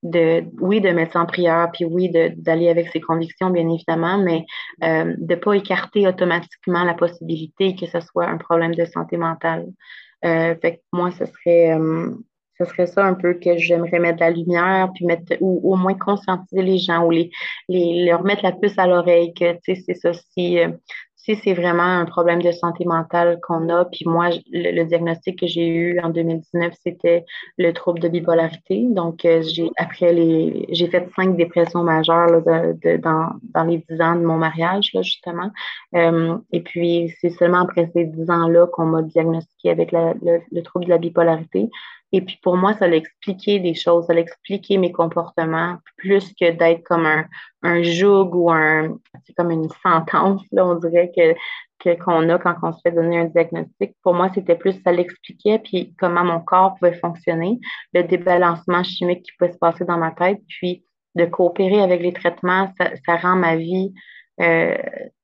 [0.02, 4.17] de, oui, de mettre ça en prière, puis oui, d'aller avec ses convictions, bien évidemment,
[4.17, 4.48] mais
[4.82, 9.67] de ne pas écarter automatiquement la possibilité que ce soit un problème de santé mentale.
[10.26, 12.12] Euh, fait que moi, ce serait, euh,
[12.58, 15.76] ce serait ça un peu que j'aimerais mettre de la lumière, puis mettre, ou au
[15.76, 17.32] moins conscientiser les gens, ou les,
[17.70, 20.70] les, leur mettre la puce à l'oreille, que, tu sais, c'est ça, si, euh,
[21.22, 25.40] si c'est vraiment un problème de santé mentale qu'on a, puis moi, le, le diagnostic
[25.40, 27.26] que j'ai eu en 2019, c'était
[27.58, 28.86] le trouble de bipolarité.
[28.90, 33.64] Donc, euh, j'ai après les j'ai fait cinq dépressions majeures là, de, de, dans, dans
[33.64, 35.52] les dix ans de mon mariage, là, justement.
[35.94, 40.40] Euh, et puis, c'est seulement après ces dix ans-là qu'on m'a diagnostiqué avec la, le,
[40.52, 41.70] le, trouble de la bipolarité.
[42.12, 46.34] Et puis, pour moi, ça a expliqué des choses, ça a expliqué mes comportements, plus
[46.34, 47.26] que d'être comme un,
[47.62, 51.36] un joug ou un, c'est comme une sentence, là, on dirait que
[52.04, 53.95] qu'on a quand on se fait donner un diagnostic.
[54.04, 57.60] Pour moi, c'était plus ça l'expliquait, puis comment mon corps pouvait fonctionner,
[57.93, 60.84] le débalancement chimique qui pouvait se passer dans ma tête, puis
[61.15, 63.93] de coopérer avec les traitements, ça, ça rend ma vie
[64.41, 64.76] euh,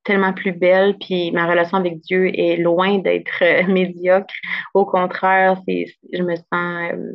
[0.06, 4.34] tellement plus belle, puis ma relation avec Dieu est loin d'être euh, médiocre.
[4.72, 7.12] Au contraire, c'est, je me sens, euh,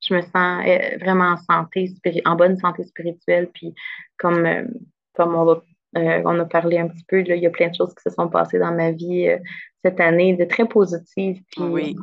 [0.00, 1.92] je me sens euh, vraiment en santé,
[2.24, 3.74] en bonne santé spirituelle, puis
[4.18, 4.48] comme,
[5.14, 7.74] comme on va on a parlé un petit peu, là, il y a plein de
[7.74, 9.28] choses qui se sont passées dans ma vie
[9.82, 11.42] cette année, de très positives.
[11.50, 11.96] Puis Oui.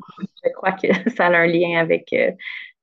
[0.44, 2.32] je crois que ça a un lien avec, euh,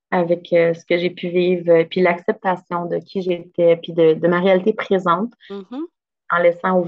[0.09, 4.39] avec ce que j'ai pu vivre, puis l'acceptation de qui j'étais, puis de, de, ma
[4.39, 5.85] réalité présente, Mhm.
[6.31, 6.79] en laissant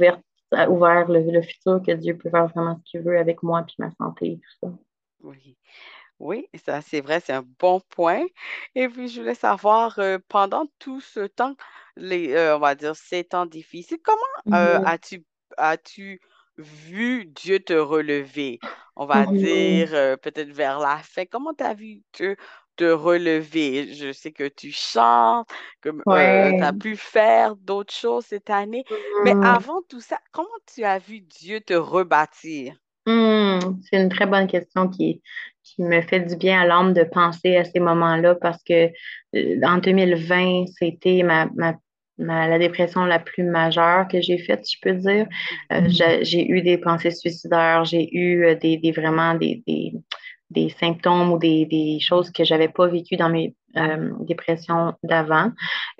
[0.51, 3.63] ouvert, ouvert le, le futur que Dieu peut faire vraiment ce qu'il veut avec moi,
[3.63, 4.73] puis ma santé et tout ça.
[5.23, 5.57] Oui.
[6.19, 8.23] Oui, ça c'est vrai, c'est un bon point.
[8.73, 11.55] Et puis je voulais savoir, euh, pendant tout ce temps,
[11.95, 15.23] les, euh, on va dire ces temps difficiles, comment euh, as-tu
[15.57, 16.19] as-tu
[16.57, 18.57] vu Dieu te relever?
[18.95, 19.91] On va dire
[20.23, 21.25] peut-être vers la fin.
[21.25, 22.35] Comment tu as vu Dieu
[22.77, 23.93] te relever?
[23.95, 25.49] Je sais que tu chantes,
[25.81, 25.89] que
[26.57, 28.85] tu as pu faire d'autres choses cette année,
[29.21, 29.37] mais Mhm.
[29.41, 32.75] avant tout ça, comment tu as vu Dieu te rebâtir?
[33.05, 35.21] Hmm, c'est une très bonne question qui,
[35.63, 38.89] qui me fait du bien à l'âme de penser à ces moments-là parce que
[39.35, 41.75] euh, en 2020, c'était ma, ma,
[42.17, 45.25] ma- la dépression la plus majeure que j'ai faite, je peux dire.
[45.71, 49.93] Euh, j'ai, j'ai eu des pensées suicidaires, j'ai eu euh, des, des vraiment des, des,
[50.49, 55.51] des symptômes ou des, des choses que j'avais pas vécues dans mes euh, dépressions d'avant.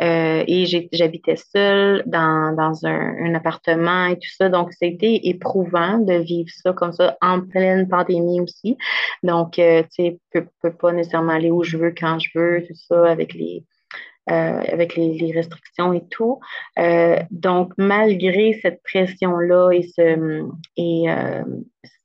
[0.01, 4.49] Euh, et j'habitais seule dans, dans un, appartement et tout ça.
[4.49, 8.77] Donc, c'était éprouvant de vivre ça comme ça en pleine pandémie aussi.
[9.21, 12.29] Donc, euh, tu sais, je peux, peux pas nécessairement aller où je veux, quand je
[12.33, 13.63] veux, tout ça, avec les,
[14.27, 16.39] avec les, restrictions et tout.
[17.31, 21.05] Donc, malgré cette pression-là et, ce, et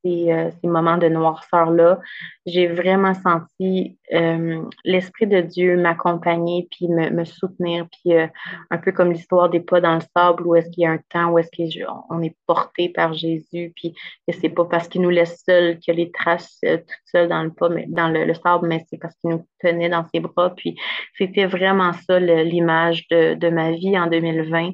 [0.04, 2.00] ces, euh, ces moments de noirceur-là,
[2.46, 7.86] j'ai vraiment senti euh, l'Esprit de Dieu m'accompagner puis me, soutenir.
[7.90, 8.26] Puis euh,
[8.70, 11.00] un peu comme l'histoire des pas dans le sable, où est-ce qu'il y a un
[11.08, 13.94] temps où est-ce qu'on est porté par Jésus, puis
[14.26, 17.28] que c'est pas parce qu'il nous laisse seuls qu'il y a les traces toutes seules
[17.28, 20.20] dans le pas, dans le, le sable, mais c'est parce qu'il nous tenait dans ses
[20.20, 20.50] bras.
[20.50, 20.76] Puis
[21.16, 24.70] c'était vraiment ça l'image de, de ma vie en 2020.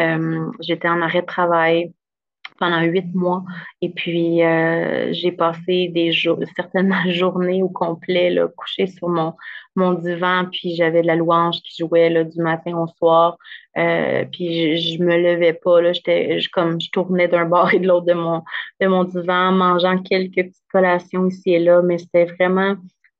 [0.00, 1.92] Euh, j'étais en arrêt de travail
[2.60, 3.42] pendant huit mois.
[3.80, 9.34] Et puis, euh, j'ai passé des jours, certaines journées au complet, là, couchée sur mon,
[9.74, 13.38] mon divan, puis j'avais de la louange qui jouait là, du matin au soir.
[13.78, 17.80] Euh, puis je, je me levais pas, là, je, comme je tournais d'un bord et
[17.80, 18.42] de l'autre de mon,
[18.80, 22.76] de mon divan, mangeant quelques petites collations ici et là, mais c'était vraiment,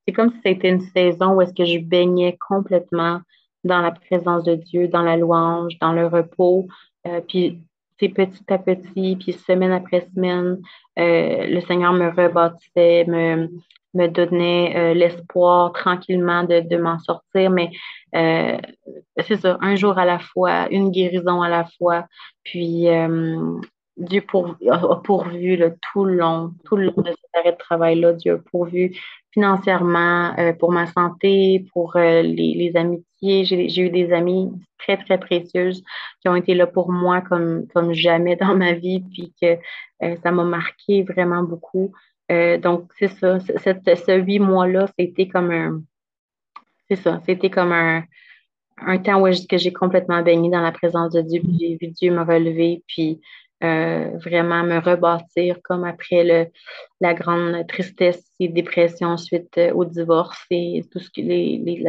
[0.06, 3.20] c'est comme si c'était une saison où est-ce que je baignais complètement
[3.64, 6.66] dans la présence de Dieu, dans la louange, dans le repos.
[7.06, 7.62] Euh, puis
[8.08, 10.58] petit à petit, puis semaine après semaine,
[10.98, 13.48] euh, le Seigneur me rebâtissait, me,
[13.94, 17.70] me donnait euh, l'espoir tranquillement de, de m'en sortir, mais
[18.14, 18.58] euh,
[19.26, 22.06] c'est ça, un jour à la fois, une guérison à la fois,
[22.42, 22.86] puis
[24.00, 27.58] Dieu pour, a pourvu là, tout le long, tout le long de cet arrêt de
[27.58, 28.96] travail-là, Dieu a pourvu
[29.32, 33.44] financièrement, euh, pour ma santé, pour euh, les, les amitiés.
[33.44, 35.84] J'ai, eu des amis très, très précieuses
[36.20, 39.58] qui ont été là pour moi comme, comme jamais dans ma vie, puis que
[40.02, 41.92] euh, ça m'a marqué vraiment beaucoup.
[42.32, 45.82] Euh, donc, c'est ça, cette, ce huit mois-là, c'était comme un,
[46.88, 48.04] c'est ça, c'était comme un,
[48.78, 52.12] un temps où j'ai complètement baigné dans la présence de Dieu, puis j'ai vu Dieu
[52.12, 53.20] me relever, puis
[53.62, 56.46] euh, vraiment me rebâtir comme après le,
[57.00, 61.84] la grande tristesse et dépression suite euh, au divorce et tout ce que les, les-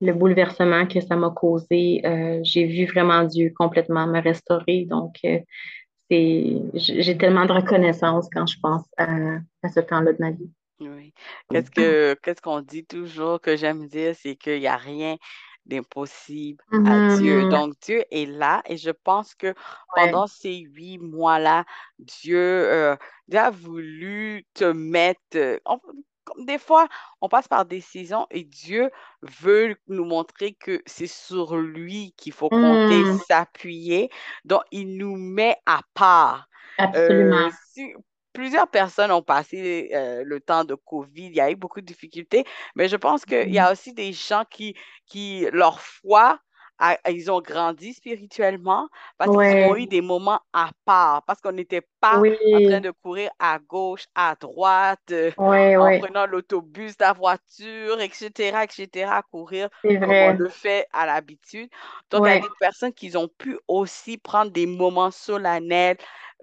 [0.00, 2.02] le bouleversement que ça m'a causé.
[2.04, 4.84] Euh, j'ai vu vraiment Dieu complètement me restaurer.
[4.84, 5.14] Donc,
[6.10, 9.06] j'ai tellement de reconnaissance quand je pense à,
[9.62, 10.50] à ce temps-là de ma vie.
[10.80, 11.14] Oui.
[11.48, 15.16] Qu'est-ce que qu'est-ce qu'on dit toujours que j'aime dire, c'est qu'il n'y a rien
[15.66, 17.44] d'impossible à Dieu.
[17.44, 17.46] Mhm.
[17.46, 19.54] Donc, Dieu est là et je pense que
[19.96, 20.12] Ouais.
[20.12, 21.64] pendant ces huit mois-là,
[21.98, 22.96] Dieu, euh,
[23.28, 25.20] Dieu a voulu te mettre.
[25.36, 25.58] euh,
[26.24, 26.88] comme des fois,
[27.20, 28.90] on passe par des saisons et Dieu
[29.22, 33.22] veut nous montrer que c'est sur lui qu'il faut compter, Mhm.
[33.26, 34.08] s'appuyer.
[34.44, 36.48] Donc, il nous met à part.
[36.94, 37.56] Euh, Absolument.
[37.72, 37.92] si,
[38.32, 41.86] Plusieurs personnes ont passé euh, le temps de COVID, il y a eu beaucoup de
[41.86, 42.44] difficultés,
[42.76, 44.74] mais je pense qu'il y a aussi des gens qui,
[45.06, 46.40] qui leur foi,
[46.78, 51.52] a- ils ont grandi spirituellement parce qu'ils ont eu des moments à part, parce qu'on
[51.52, 56.02] n'était pas en train de courir à gauche, à droite, euh, Ouais, en ouais.
[56.02, 59.68] prenant l'autobus, la voiture, etc., etc., à courir
[60.02, 61.68] comme on le fait à l'habitude.
[62.10, 65.96] Donc, il y a des personnes qui ont pu aussi prendre des moments solennels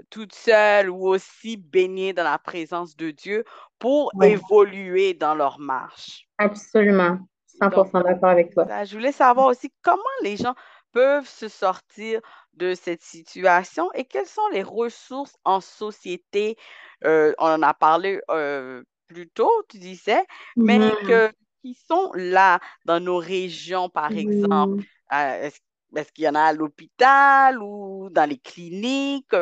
[0.09, 3.43] toute seule ou aussi baignée dans la présence de Dieu
[3.79, 6.27] pour évoluer dans leur marche.
[6.37, 7.19] Absolument.
[7.61, 8.65] Donc, 100% d'accord avec toi.
[8.85, 10.55] je voulais savoir aussi comment les gens
[10.91, 12.21] peuvent se sortir
[12.53, 16.57] de cette situation et quelles sont les ressources en société.
[17.05, 20.25] Euh, on en a parlé euh, plus tôt, tu disais,
[20.57, 21.05] mais Mhm.
[21.05, 21.31] que,
[21.61, 24.83] qui sont là dans nos régions, par exemple?
[25.13, 25.59] Euh, est-ce,
[25.95, 29.33] est-ce qu'il y en a à l'hôpital ou dans les cliniques?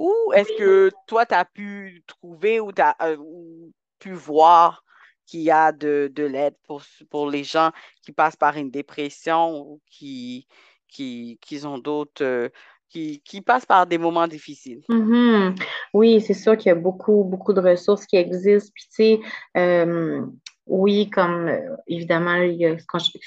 [0.00, 4.82] Euh, ou est-ce que toi, tu as pu trouver ou, t'as, euh, ou pu voir
[5.26, 7.70] qu'il y a de, de l'aide pour, pour les gens
[8.02, 10.46] qui passent par une dépression ou qui,
[10.88, 12.48] qui, ont d'autres euh,
[12.88, 14.82] qui, qui passent par des moments difficiles?
[14.88, 15.54] Mhm.
[15.94, 18.72] Oui, c'est sûr qu'il y a beaucoup, beaucoup de ressources qui existent.
[18.74, 19.20] Puis, tu sais,
[19.56, 20.26] euh,
[20.66, 22.84] oui, comme euh, évidemment, il y a ce,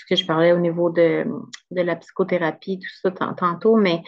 [0.09, 1.25] que je parlais au niveau de,
[1.71, 4.01] de la psychothérapie, tout ça tantôt, mais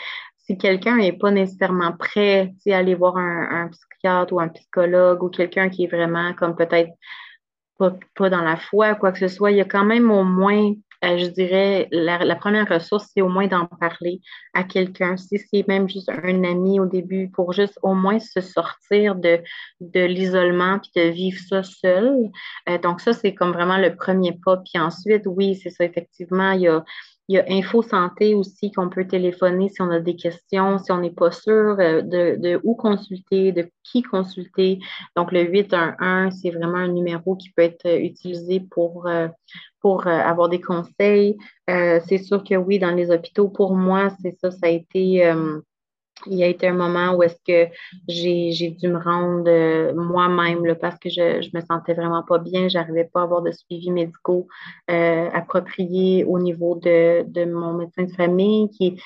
[0.46, 5.30] si quelqu'un n'est pas nécessairement prêt à aller voir un, psychiatre ou un psychologue ou
[5.30, 6.92] quelqu'un qui est vraiment comme peut-être
[7.78, 10.24] pas, pas, dans la foi, quoi que ce soit, il y a quand même au
[10.24, 10.72] moins
[11.06, 14.22] euh, je dirais, la, première ressource, c'est au moins d'en parler
[14.54, 15.18] à quelqu'un.
[15.18, 19.42] Si c'est même juste un ami au début, pour juste au moins se sortir de,
[19.82, 22.32] de l'isolement puis de vivre ça seul.
[22.70, 24.58] Euh, donc, ça, c'est comme vraiment le premier pas.
[24.58, 26.84] Puis ensuite, oui, c'est ça, effectivement, il y a
[27.28, 30.92] il y a Info Santé aussi qu'on peut téléphoner si on a des questions, si
[30.92, 34.80] on n'est pas sûr euh, de, de, où consulter, de qui consulter.
[35.16, 39.28] Donc, le 811, c'est vraiment un numéro qui peut être utilisé pour, euh,
[39.80, 41.38] pour euh, avoir des conseils.
[41.68, 45.24] c'est sûr que oui, dans les hôpitaux, pour moi, c'est ça, ça a été
[46.28, 47.72] il y a été un moment où est-ce que
[48.08, 52.68] j'ai dû me rendre euh, moi-même parce que je, je me sentais vraiment pas bien.
[52.68, 54.48] J'arrivais pas à avoir de suivi médicaux
[54.90, 59.00] euh, approprié au niveau de, mon médecin de famille qui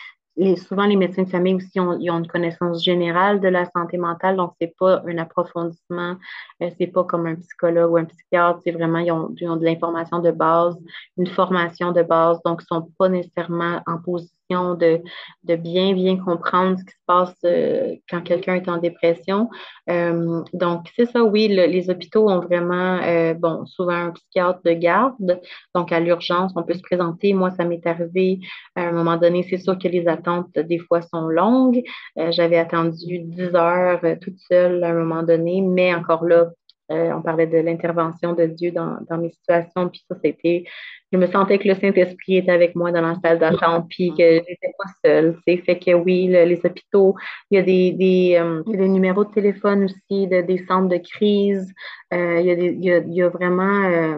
[0.55, 3.97] souvent, les médecins de famille aussi ont, ils ont une connaissance générale de la santé
[3.97, 6.15] mentale, donc c'est pas un approfondissement,
[6.61, 9.57] euh, c'est pas comme un psychologue ou un psychiatre, c'est vraiment, ils ont, ils ont
[9.57, 10.77] de l'information de base,
[11.17, 16.77] une formation de base, donc ils sont pas nécessairement en position de, bien, bien comprendre
[16.79, 19.49] ce qui se passe euh, quand quelqu'un est en dépression.
[19.89, 24.71] Euh, donc, c'est ça, oui, les hôpitaux ont vraiment, euh, bon, souvent un psychiatre de
[24.71, 25.39] garde.
[25.75, 27.33] Donc, à l'urgence, on peut se présenter.
[27.33, 28.39] Moi, ça m'est arrivé
[28.75, 29.45] à un moment donné.
[29.49, 31.83] C'est sûr que les attentes, des fois, sont longues.
[32.31, 36.49] J'avais attendu 10 heures toute seule à un moment donné, mais encore là,
[36.89, 40.65] on parlait de l'intervention de Dieu dans, dans, mes situations, puis ça, c'était
[41.11, 44.17] je me sentais que le Saint-Esprit était avec moi dans la salle d'attente, puis que
[44.17, 45.37] j'étais pas seule.
[45.47, 47.15] C'est fait que oui, les hôpitaux,
[47.49, 50.97] il y a des, des, euh, des, numéros de téléphone aussi, de, des centres de
[50.97, 51.73] crise.
[52.13, 54.17] Euh, il, y a des, il, y a, il, y a, vraiment euh,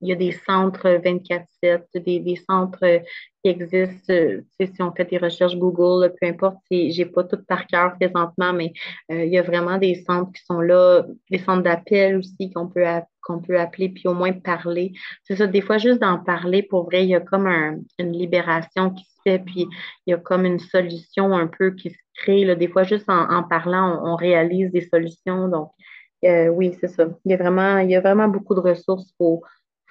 [0.00, 3.02] il y a des centres 24-7, des, des, centres
[3.42, 4.12] qui existent.
[4.60, 8.72] si on fait des recherches Google, peu importe, j'ai pas tout par cœur présentement, mais
[9.08, 12.84] il y a vraiment des centres qui sont là, des centres d'appel aussi qu'on peut
[13.38, 14.92] peut appeler, puis au moins parler.
[15.24, 17.46] C'est ça, des fois, juste d'en parler, pour vrai, il y a comme
[17.98, 19.68] une libération qui se fait, puis
[20.06, 22.44] il y a comme une solution un peu qui se crée.
[22.44, 22.54] Là.
[22.54, 25.48] Des fois, juste en, parlant, on, réalise des solutions.
[25.48, 25.70] Donc,
[26.24, 27.06] euh, oui, c'est ça.
[27.24, 29.12] Il y, a vraiment, il y a vraiment beaucoup de ressources.
[29.20, 29.40] Il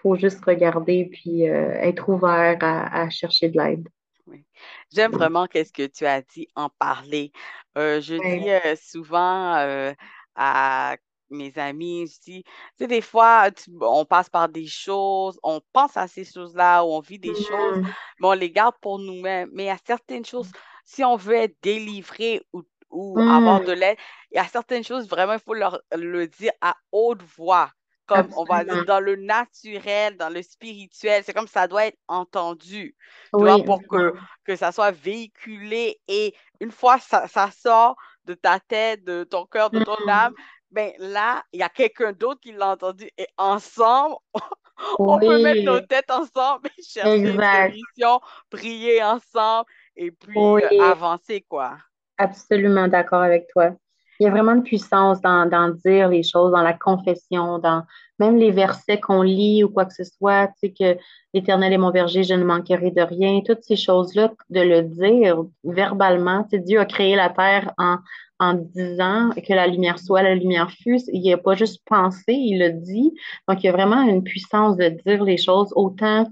[0.02, 3.88] faut, juste regarder, puis euh, être ouvert à, chercher de l'aide.
[4.28, 4.46] Oui.
[4.94, 7.32] J'aime vraiment qu'est-ce que tu as dit, en parler.
[7.78, 9.94] Euh, je dis souvent
[10.36, 10.96] à
[11.30, 13.50] mes amis, je dis, tu sais, des fois,
[13.82, 17.78] on passe par des choses, on pense à ces choses-là, ou on vit des choses,
[17.78, 17.88] mm.
[18.20, 19.50] mais on les garde pour nous-mêmes.
[19.54, 20.52] Mais il y a certaines choses,
[20.84, 23.80] si on veut être délivré ou, ou avoir de mm.
[23.80, 23.98] l'aide,
[24.32, 27.72] il y a certaines choses, vraiment, il faut leur le dire à haute voix.
[28.10, 31.98] Comme on va dire dans le naturel, dans le spirituel, c'est comme ça doit être
[32.08, 32.96] entendu,
[33.32, 36.00] vois, pour que, que ça soit véhiculé.
[36.08, 37.96] Et une fois ça, ça sort
[38.26, 40.10] de ta tête, de ton cœur, de ton mm.
[40.10, 40.34] âme,
[40.72, 44.16] ben là, il y a quelqu'un d'autre qui l'a entendu et ensemble,
[45.00, 50.82] on peut mettre nos têtes ensemble et chercher une solution, prier ensemble et puis euh,
[50.82, 51.78] avancer, quoi.
[52.18, 53.72] Absolument d'accord avec toi.
[54.20, 57.84] Il y a vraiment une puissance dans, dans, dire les choses, dans la confession, dans
[58.20, 61.00] même les versets qu'on lit ou quoi que ce soit, tu sais, que
[61.34, 65.46] l'Éternel est mon berger, je ne manquerai de rien, toutes ces choses-là, de le dire
[65.64, 67.98] verbalement, tu sais, Dieu a créé la terre en,
[68.40, 71.00] en disant que la lumière soit, la lumière fût.
[71.12, 73.14] Il n'a pas juste pensé, il l'a dit.
[73.48, 76.26] Donc, il y a vraiment une puissance de dire les choses, autant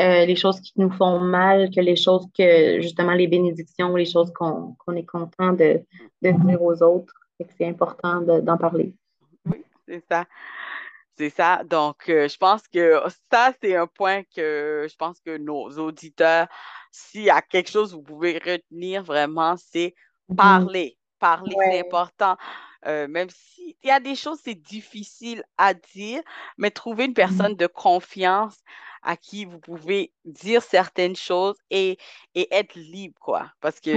[0.00, 4.04] euh, les choses qui nous font mal que les choses que, justement, les bénédictions, les
[4.04, 5.80] choses qu'on est content de,
[6.22, 7.14] de, dire aux autres.
[7.58, 8.94] C'est important d'en parler.
[9.46, 10.24] Oui, c'est ça.
[11.16, 11.62] C'est ça.
[11.64, 16.48] Donc, euh, je pense que ça, c'est un point que je pense que nos auditeurs,
[16.90, 19.94] s'il y a quelque chose vous pouvez retenir vraiment, c'est
[20.28, 20.36] mm-hmm.
[20.36, 22.36] parler parler, c'est important.
[22.86, 26.20] Euh, même s'il y a des choses, c'est difficile à dire,
[26.58, 27.14] mais trouver une mmh.
[27.14, 28.58] personne de confiance
[29.02, 31.96] à qui vous pouvez dire certaines choses et,
[32.34, 33.50] et être libre, quoi.
[33.60, 33.90] Parce que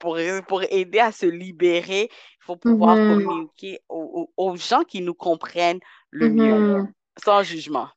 [0.00, 5.02] pour, pour aider à se libérer, il faut pouvoir mmh communiquer aux, aux, gens qui
[5.02, 5.80] nous comprennent
[6.10, 6.92] le mieux, mmh
[7.22, 7.88] sans jugement.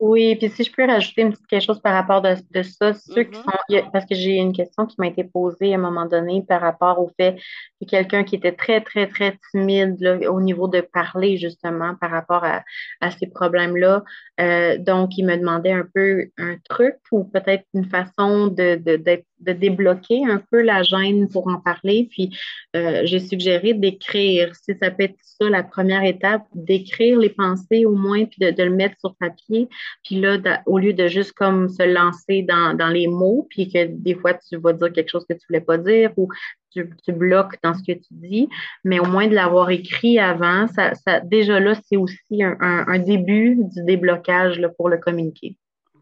[0.00, 2.92] Oui, puis si je peux rajouter une petite quelque chose par rapport de, de ça,
[2.94, 5.80] ceux qui Mhm, sont, parce que j'ai une question qui m'a été posée à un
[5.80, 7.36] moment donné par rapport au fait
[7.80, 12.10] que quelqu'un qui était très, très, très timide là, au niveau de parler justement par
[12.10, 12.62] rapport à,
[13.00, 14.04] à ces problèmes-là.
[14.40, 18.96] Euh, donc, il me demandait un peu un truc ou peut-être une façon de, de,
[19.40, 22.08] de débloquer un peu la gêne pour en parler.
[22.10, 22.36] Puis,
[22.76, 27.84] euh, j'ai suggéré d'écrire, si ça peut être ça la première étape, d'écrire les pensées
[27.86, 29.68] au moins, puis de, de le mettre sur papier.
[30.04, 33.84] Puis là, au lieu de juste comme se lancer dans, dans les mots, puis que
[33.86, 36.28] des fois tu vas dire quelque chose que tu voulais pas dire ou
[36.72, 38.48] tu, bloques dans ce que tu dis,
[38.82, 42.98] mais au moins de l'avoir écrit avant, ça, ça, déjà là, c'est aussi un, un-
[42.98, 45.56] début du déblocage là, pour le communiquer.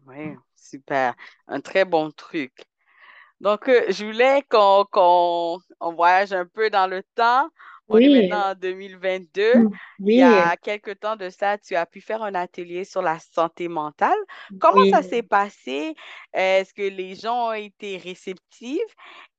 [0.07, 1.13] Oui, super.
[1.47, 2.51] Un très bon truc.
[3.39, 7.49] Donc, euh, je voulais qu'on qu'on on voyage un peu dans le temps.
[7.89, 9.65] On est Oui, maintenant en 2022.
[10.09, 13.19] Il y a quelque temps de ça, tu as pu faire un atelier sur la
[13.19, 14.17] santé mentale.
[14.59, 15.95] Comment ça s'est passé?
[16.33, 18.81] Est-ce que les gens ont été réceptifs?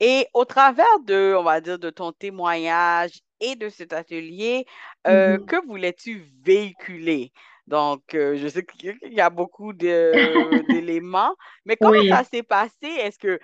[0.01, 4.65] Et au travers de, on va dire, de ton témoignage et de cet atelier,
[5.07, 5.47] euh, Mhm.
[5.47, 7.33] que voulais-tu véhiculer?
[7.67, 11.35] Donc, euh, je sais qu'il y a beaucoup de- d'éléments,
[11.65, 12.87] mais comment Oui, ça s'est passé?
[12.87, 13.41] Est-ce que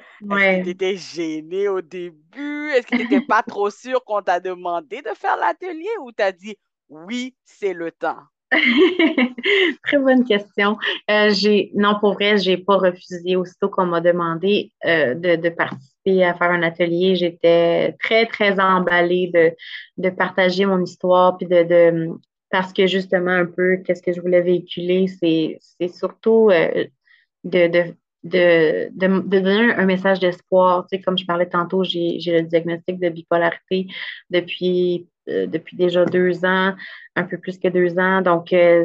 [0.63, 2.71] tu étais gêné au début?
[2.73, 6.23] Est-ce que tu n'étais pas trop sûr qu'on t'a demandé de faire l'atelier ou tu
[6.23, 6.57] as dit
[6.89, 8.19] oui, c'est le temps?
[9.85, 10.77] Très bonne question.
[11.11, 15.49] Euh, j'ai, non, pour vrai, j'ai pas refusé aussitôt qu'on m'a demandé euh, de, de
[15.51, 17.15] participer à faire un atelier.
[17.15, 19.53] J'étais très, très emballée de,
[19.99, 22.09] de partager mon histoire, puis de, de,
[22.51, 26.85] parce que justement, un peu, qu'est-ce que je voulais véhiculer, c'est, surtout euh,
[27.45, 27.95] de, de,
[28.25, 30.87] de, de, donner un message d'espoir.
[30.87, 33.87] Tu sais, comme je parlais tantôt, j'ai, le diagnostic de bipolarité
[34.31, 36.75] depuis, euh, depuis déjà deux ans,
[37.17, 38.21] un peu plus que deux ans.
[38.21, 38.85] Donc, euh,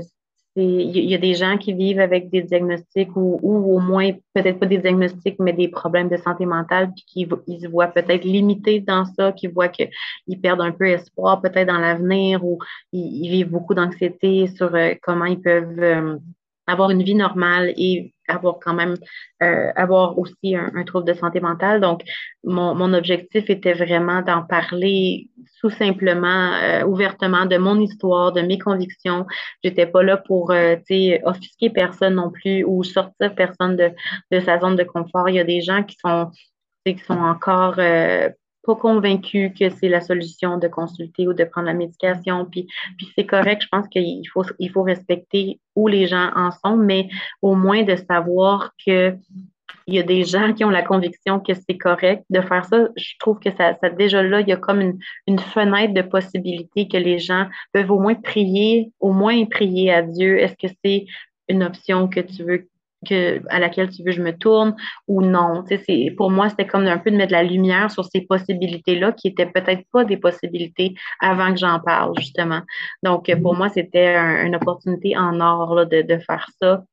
[0.58, 4.58] il y, a des gens qui vivent avec des diagnostics ou, ou au moins, peut-être
[4.58, 8.24] pas des diagnostics, mais des problèmes de santé mentale, puis qui ils se voient peut-être
[8.24, 12.60] limités dans ça, qui voient qu'ils perdent un peu espoir peut-être dans l'avenir ou
[12.94, 16.18] ils, vivent beaucoup d'anxiété sur euh, comment ils peuvent euh,
[16.68, 18.96] avoir une vie normale et avoir quand même
[19.44, 21.80] euh, avoir aussi un, un, trouble de santé mentale.
[21.80, 22.02] Donc,
[22.44, 25.30] mon, mon objectif était vraiment d'en parler
[25.62, 29.26] tout simplement, euh, ouvertement de mon histoire, de mes convictions.
[29.64, 30.76] J'étais pas là pour euh,
[31.24, 33.92] offusquer personne non plus ou sortir personne de,
[34.32, 35.30] de sa zone de confort.
[35.30, 36.32] Il y a des gens qui sont
[36.86, 38.30] qui sont encore euh,
[38.66, 42.46] pas convaincus que c'est la solution de consulter ou de prendre la médication.
[42.46, 46.52] Puis, puis c'est correct, je pense qu'il faut, il faut respecter où les gens en
[46.52, 47.10] sont, mais
[47.42, 49.16] au moins de savoir que
[49.88, 52.88] il y a des gens qui ont la conviction que c'est correct de faire ça.
[52.96, 54.98] Je trouve que ça, ça déjà là, il y a comme une,
[55.28, 60.02] une fenêtre de possibilité que les gens peuvent au moins prier, au moins prier à
[60.02, 60.40] Dieu.
[60.40, 61.06] Est-ce que c'est
[61.48, 62.68] une option que tu veux
[63.08, 64.76] que, à laquelle tu veux que je me tourne
[65.08, 65.64] ou non.
[66.18, 69.30] Pour moi, c'était comme un peu de mettre de la lumière sur ces possibilités-là qui
[69.30, 72.62] étaient peut-être pas des possibilités avant que j'en parle, justement.
[73.04, 76.84] Donc, pour moi, c'était un, une opportunité en or là, de, de faire ça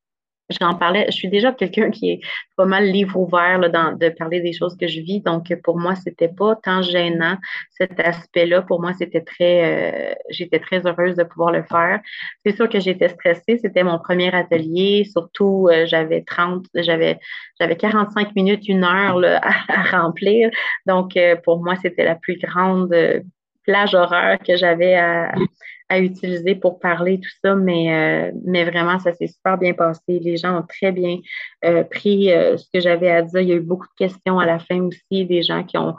[0.49, 2.19] J'en parlais, je suis déjà quelqu'un qui est
[2.57, 5.21] pas mal livre ouvert là, dans, de parler des choses que je vis.
[5.21, 7.37] Donc, pour moi, c'était pas tant gênant
[7.71, 8.61] cet aspect-là.
[8.61, 12.01] Pour moi, c'était très, euh, j'étais très heureuse de pouvoir le faire.
[12.45, 13.57] C'est sûr que j'étais stressée.
[13.61, 15.05] C'était mon premier atelier.
[15.09, 17.19] Surtout, euh, j'avais 30, j'avais,
[17.59, 20.49] j'avais 45 minutes, une heure là, à, remplir.
[20.85, 23.21] Donc, euh, pour moi, c'était la plus grande euh,
[23.63, 25.33] plage horaire que j'avais à,
[25.93, 30.19] à utiliser pour parler, tout ça, mais, euh, mais vraiment, ça s'est super bien passé.
[30.19, 31.19] Les gens ont très bien
[31.65, 33.41] euh, pris euh, ce que j'avais à dire.
[33.41, 35.95] Il y a eu beaucoup de questions à la fin aussi, des gens qui ont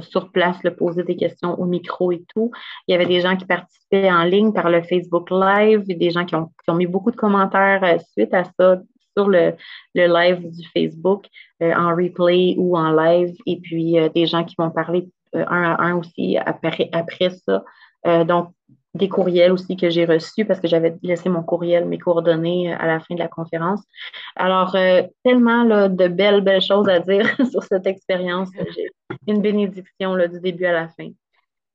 [0.00, 2.52] sur place posé des questions au micro et tout.
[2.86, 6.24] Il y avait des gens qui participaient en ligne par le Facebook Live, des gens
[6.24, 8.80] qui ont, qui ont mis beaucoup de commentaires suite à ça
[9.16, 9.54] sur le,
[9.96, 11.26] le live du Facebook
[11.60, 15.96] en replay ou en live, et puis des gens qui vont parler un à un
[15.96, 17.64] aussi après, après ça.
[18.24, 18.52] donc,
[18.94, 22.86] des courriels aussi que j'ai reçus parce que j'avais laissé mon courriel, mes coordonnées à
[22.86, 23.82] la fin de la conférence.
[24.36, 28.50] Alors, euh, tellement là, de belles, belles choses à dire sur cette expérience.
[28.76, 28.88] J'ai
[29.28, 31.10] une bénédiction là, du début à la fin.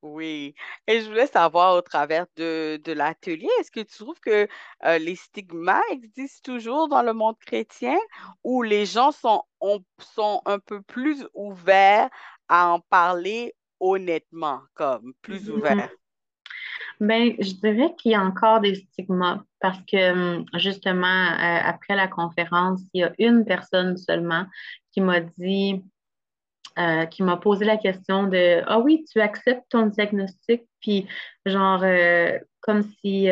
[0.04, 0.54] Oui,
[0.88, 4.48] et je voulais savoir au travers de, de l'atelier, est-ce que tu trouves que
[4.86, 7.98] euh, les stigmas existent toujours dans le monde chrétien
[8.44, 12.10] ou les gens sont, on- sont un peu plus ouverts
[12.48, 15.90] à en parler honnêtement, comme plus ouverts?
[17.00, 22.08] Ben, je dirais qu'il y a encore des stigmas parce que justement, euh, après la
[22.08, 24.46] conférence, il y a une personne seulement
[24.92, 25.84] qui m'a dit,
[26.80, 31.08] euh, qui m'a posé la question de Ah oui, tu acceptes ton diagnostic, puis
[31.46, 33.30] genre euh, comme si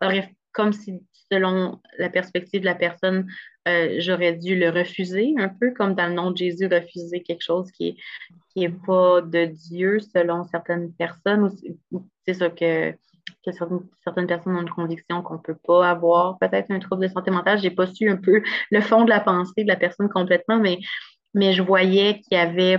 [0.00, 1.00] aurait- comme si
[1.30, 3.26] selon la perspective de la personne,
[3.68, 7.42] euh, j'aurais dû le refuser, un peu comme dans le nom de Jésus, refuser quelque
[7.42, 7.96] chose qui
[8.56, 11.50] n'est est pas de Dieu selon certaines personnes.
[12.26, 12.94] C'est ça que,
[14.02, 17.30] certaines, personnes ont une conviction qu'on ne peut pas avoir, peut-être un trouble de santé
[17.30, 17.58] mentale.
[17.58, 20.58] Je n'ai pas su un peu le fond de la pensée de la personne complètement,
[20.58, 20.78] mais,
[21.34, 22.78] mais je voyais qu'il y avait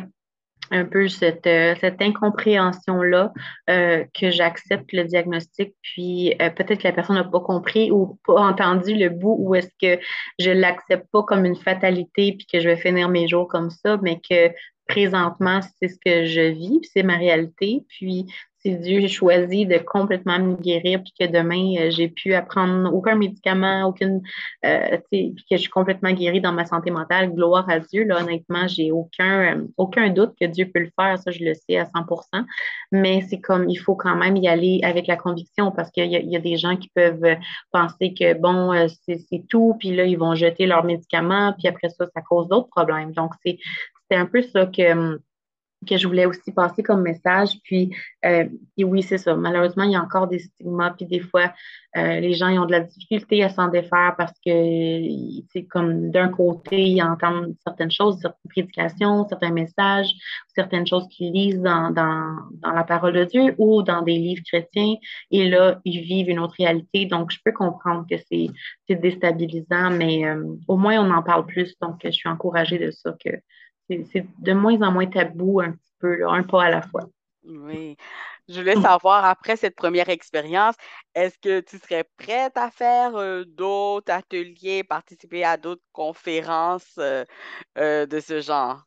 [0.72, 3.32] un peu cette, euh, cette incompréhension-là,
[3.70, 8.20] euh, que j'accepte le diagnostic, puis euh, peut-être que la personne n'a pas compris ou
[8.26, 10.02] pas entendu le bout, ou est-ce que
[10.40, 13.70] je ne l'accepte pas comme une fatalité, puis que je vais finir mes jours comme
[13.70, 14.52] ça, mais que
[14.88, 17.86] présentement, c'est ce que je vis, puis c'est ma réalité.
[17.88, 18.26] Puis
[18.62, 23.16] si Dieu choisi de complètement me guérir, puis que demain, euh, j'ai pu apprendre aucun
[23.16, 24.22] médicament, aucune,
[24.66, 28.04] euh, puis que je suis complètement guérie dans ma santé mentale, gloire à Dieu.
[28.04, 31.54] Là, honnêtement, j'ai aucun, euh, aucun doute que Dieu peut le faire, ça, je le
[31.54, 32.44] sais à 100%
[32.92, 36.30] Mais c'est comme, il faut quand même y aller avec la conviction parce qu'il y,
[36.30, 37.38] y, a des gens qui peuvent
[37.72, 42.06] penser que, bon, c'est tout, puis là, ils vont jeter leurs médicaments, puis après ça,
[42.14, 43.14] ça cause d'autres problèmes.
[43.14, 43.58] Donc, c'est
[44.12, 45.20] un peu ça que
[45.88, 47.58] que je voulais aussi passer comme message.
[47.64, 48.46] Puis, euh,
[48.78, 49.36] oui, c'est ça.
[49.36, 50.92] Malheureusement, il y a encore des stigmas.
[50.92, 51.54] Puis des fois,
[51.98, 54.52] euh, les gens ils ont de la difficulté à s'en défaire parce que
[55.52, 60.10] c'est comme d'un côté, ils entendent certaines choses, certaines prédications, certains messages,
[60.54, 64.44] certaines choses qu'ils lisent dans, dans, dans, la parole de Dieu ou dans des livres
[64.46, 64.96] chrétiens.
[65.32, 67.06] Et là, ils vivent une autre réalité.
[67.06, 68.50] Donc, je peux comprendre que c'est
[68.96, 71.76] déstabilisant, mais euh, au moins, on en parle plus.
[71.82, 73.32] Donc, je suis encouragée de ça que
[73.90, 77.10] c'est de moins en moins tabou un petit peu, un pas à la fois.
[77.44, 77.98] Oui.
[78.48, 80.76] Je voulais savoir, après cette première expérience,
[81.14, 87.24] est-ce que tu serais prête à faire euh, d'autres ateliers, participer à d'autres conférences euh,
[87.78, 88.84] euh, de ce genre?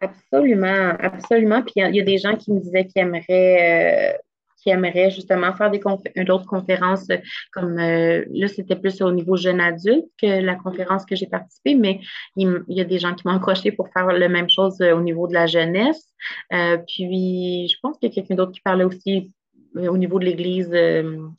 [0.00, 1.62] Absolument, absolument.
[1.62, 4.18] Puis il y, a des gens qui me disaient qu'ils aimeraient
[4.62, 5.80] qui aimeraient justement faire des
[6.24, 7.08] d'autres conférences
[7.52, 11.74] comme euh, là, c'était plus au niveau jeune adulte que la conférence que j'ai participé,
[11.74, 12.00] mais
[12.36, 15.00] il, y a des gens qui m'ont accroché pour faire la même chose euh, au
[15.00, 16.12] niveau de la jeunesse.
[16.52, 19.32] Euh, puis je pense qu'il y a quelqu'un d'autre qui parlait aussi
[19.74, 20.70] au niveau de l'Église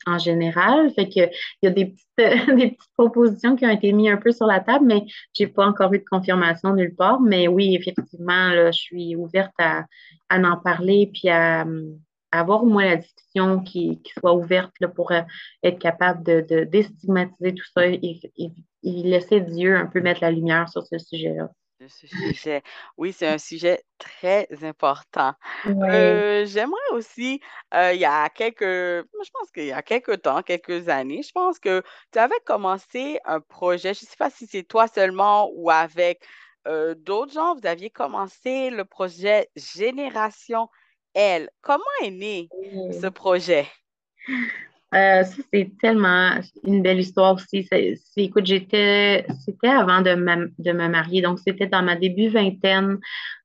[0.06, 0.90] en général.
[0.94, 1.30] Fait que il
[1.62, 2.08] y a des petites,
[2.56, 5.64] des petites propositions qui ont été mises un peu sur la table, mais j'ai pas
[5.64, 7.20] encore eu de confirmation nulle part.
[7.20, 9.84] Mais oui, effectivement, là, je suis ouverte à,
[10.28, 11.64] à en parler puis à,
[12.38, 15.22] avoir au moins la discussion qui, soit ouverte pour euh,
[15.62, 18.20] être capable de, déstigmatiser tout ça et,
[18.82, 21.48] laisser Dieu un peu mettre la lumière sur ce sujet-là.
[21.86, 22.62] Ce sujet.
[22.96, 25.34] Oui, c'est un sujet très important.
[25.66, 27.40] Euh, j'aimerais aussi,
[27.74, 31.32] euh, il y a quelques, je pense qu'il y a quelques temps, quelques années, je
[31.32, 35.50] pense que tu avais commencé un projet, je ne sais pas si c'est toi seulement
[35.54, 36.22] ou avec
[36.96, 40.70] d'autres gens, vous aviez commencé le projet Génération
[41.14, 41.48] elle.
[41.62, 42.48] Comment est né
[43.00, 43.66] ce projet?
[44.94, 47.68] Euh, ça, c'est tellement une belle histoire aussi.
[48.16, 50.14] écoute, j'étais, c'était avant de,
[50.58, 52.98] de me marier, donc c'était dans ma début vingtaine.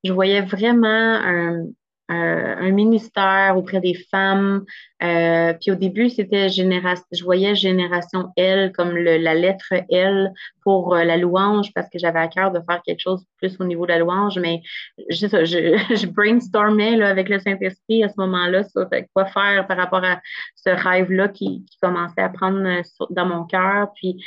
[0.03, 1.65] Je voyais vraiment un,
[2.09, 4.65] euh, un ministère auprès des femmes.
[5.03, 10.33] Euh, puis au début, c'était génération, je voyais génération L comme la lettre L
[10.63, 13.63] pour euh, la louange parce que j'avais à cœur de faire quelque chose plus au
[13.63, 14.61] niveau de la louange, mais
[15.09, 19.77] je, je, je brainstormais là, avec le Saint-Esprit à ce moment-là sur quoi faire par
[19.77, 20.19] rapport à
[20.55, 22.81] ce rêve-là qui, qui, commençait à prendre
[23.11, 23.89] dans mon cœur.
[23.95, 24.17] Puis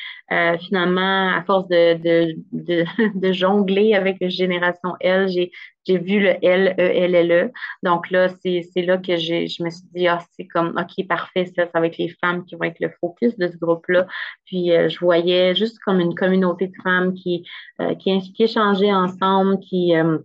[0.61, 2.85] finalement, à force de, de, de,
[3.19, 5.51] de jongler avec génération L, j'ai
[5.87, 7.53] j'ai vu le L, E, L, L, E.
[7.83, 11.67] Donc là, c'est là que je me suis dit, ah, c'est comme, OK, parfait, ça,
[11.73, 14.07] ça va être les femmes qui vont être le focus de ce groupe-là.
[14.45, 17.45] Puis euh, je voyais juste comme une communauté de femmes qui,
[17.81, 20.19] euh, qui, qui échangeaient ensemble, qui, euh,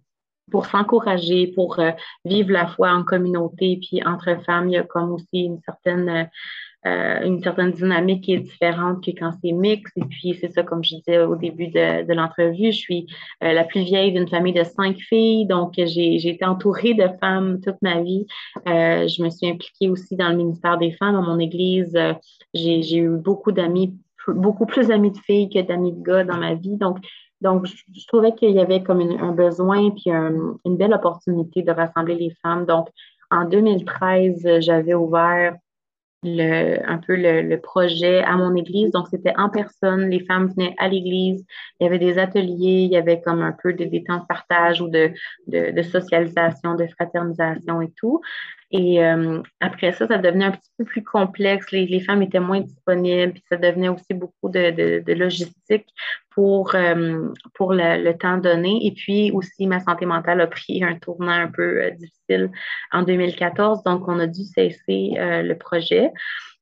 [0.52, 1.78] pour s'encourager, pour
[2.24, 3.80] vivre la foi en communauté.
[3.82, 6.30] Puis entre femmes, il y a comme aussi une certaine
[6.88, 9.92] euh, une certaine dynamique qui est différente que quand c'est mix.
[9.96, 13.08] Et puis, c'est ça, comme je disais au début de, l'entrevue, je suis
[13.44, 17.60] euh, la plus vieille d'une famille de cinq filles, donc j'ai été entourée de femmes
[17.62, 18.26] toute ma vie.
[18.68, 21.98] Euh, je me suis impliquée aussi dans le ministère des femmes, dans mon église.
[22.54, 23.94] j'ai eu beaucoup d'amis,
[24.28, 26.78] beaucoup plus d'amis de filles que d'amis de gars dans ma vie.
[26.78, 27.00] Donc,
[27.42, 32.16] donc, je, trouvais qu'il y avait comme un besoin puis une belle opportunité de rassembler
[32.16, 32.66] les femmes.
[32.66, 32.90] Donc,
[33.30, 35.56] en 2013, j'avais ouvert
[36.24, 38.92] le, un peu le, projet à mon église.
[38.92, 40.10] Donc, c'était en personne.
[40.10, 41.46] Les femmes venaient à l'église.
[41.80, 42.84] Il y avait des ateliers.
[42.84, 45.12] Il y avait comme un peu de, des temps de partage ou de,
[45.48, 48.22] de socialisation, de fraternisation et tout.
[48.72, 51.72] Et euh, après ça, ça devenait un petit peu plus complexe.
[51.72, 55.88] Les, les femmes étaient moins disponibles, puis ça devenait aussi beaucoup de, de, logistique
[56.32, 58.86] pour, euh, pour le, temps donné.
[58.86, 62.52] Et puis aussi, ma santé mentale a pris un tournant un peu euh, difficile
[62.92, 66.12] en 2014, donc on a dû cesser le projet.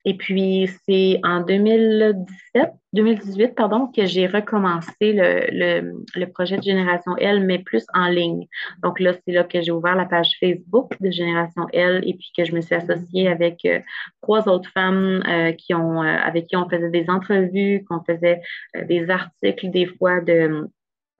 [0.07, 7.17] Et puis, c'est en 2017, 2018, pardon, que j'ai recommencé le, le, projet de Génération
[7.17, 8.45] L, mais plus en ligne.
[8.83, 12.31] Donc là, c'est là que j'ai ouvert la page Facebook de Génération L et puis
[12.37, 13.79] que je me suis associée avec euh,
[14.21, 18.41] trois autres femmes euh, qui ont, euh, avec qui on faisait des entrevues, qu'on faisait
[18.87, 20.69] des articles des fois de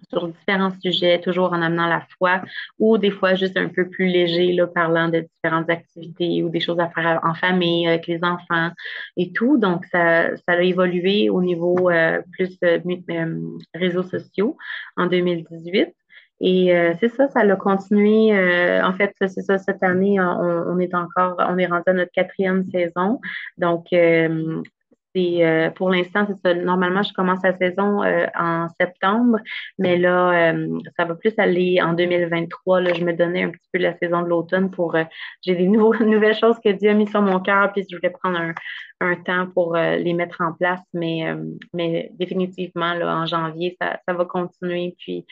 [0.10, 2.41] sur différents sujets, toujours en amenant la foi,
[2.80, 6.60] ou des fois juste un peu plus léger, là, parlant de différentes activités ou des
[6.60, 8.72] choses à faire en famille, avec les enfants
[9.18, 9.58] et tout.
[9.58, 12.80] Donc, ça, ça a évolué au niveau euh, plus euh,
[13.10, 13.39] euh,
[13.74, 14.58] réseaux sociaux
[14.98, 15.93] en 2018.
[16.41, 18.34] Et c'est ça, ça a continué.
[18.84, 22.66] en fait, c'est ça, cette année, on, est encore, on est rendu à notre quatrième
[22.66, 23.22] saison.
[23.58, 23.86] Donc,
[25.76, 26.53] pour l'instant, c'est ça.
[26.53, 29.39] Normalement, je commence la saison euh, en septembre,
[29.78, 32.82] mais là, euh, ça va plus aller en 2023.
[32.82, 34.95] Là, je me donnais un petit peu la saison de l'automne pour.
[35.45, 38.38] j'ai des nouvelles choses que Dieu a mis sur mon cœur, puis je voulais prendre
[38.38, 38.53] un,
[39.01, 41.26] un temps pour les mettre en place, mais,
[41.74, 44.95] mais définitivement, là, en janvier, ça, ça va continuer.
[44.99, 45.26] Puis,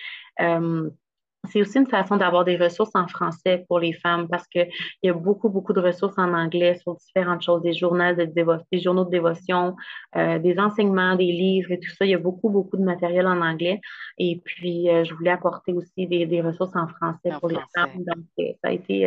[1.50, 4.70] c'est aussi une façon d'avoir des ressources en français pour les femmes parce qu'il
[5.04, 8.26] y a beaucoup, beaucoup de ressources en anglais sur différentes choses, des journaux de,
[8.72, 9.76] des journaux de dévotion,
[10.16, 12.06] euh, des enseignements, des livres et tout ça.
[12.06, 13.82] Il y a beaucoup, beaucoup de matériel en anglais.
[14.18, 17.92] Et puis, euh, je voulais apporter aussi des, des ressources en français pour les femmes.
[17.98, 19.04] Donc, euh, ça a été,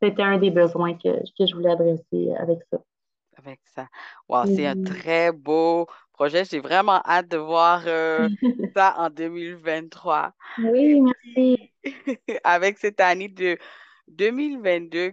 [0.00, 2.78] ça a été un des besoins que, que je voulais adresser avec ça.
[3.38, 3.86] Avec ça.
[4.28, 5.86] Wow, c'est un très beau
[6.16, 6.44] projet.
[6.44, 7.82] J'ai vraiment hâte de voir
[8.74, 10.32] ça en 2023.
[10.58, 11.72] Oui, merci.
[12.44, 13.58] Avec cette année de
[14.08, 15.12] 2022,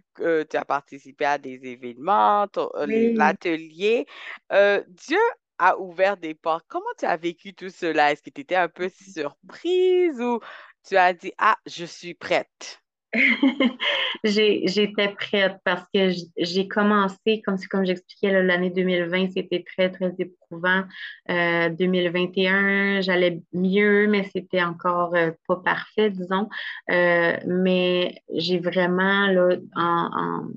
[0.49, 4.05] tu as participé à des événements, euh, l'atelier.
[4.51, 5.19] Euh, Dieu
[5.57, 6.65] a ouvert des portes.
[6.67, 8.11] Comment tu as vécu tout cela?
[8.11, 10.39] Est-ce que tu étais un peu surprise ou
[10.87, 12.82] tu as dit, ah, je suis prête?
[14.23, 20.83] J'étais prête parce que j'ai commencé, comme, comme j'expliquais, l'année 2020, c'était très, très éprouvant.
[21.27, 26.49] 2021, euh, j'allais mieux, mais c'était encore euh, pas parfait, disons.
[26.89, 29.27] Euh, mais j'ai vraiment,
[29.75, 30.47] en,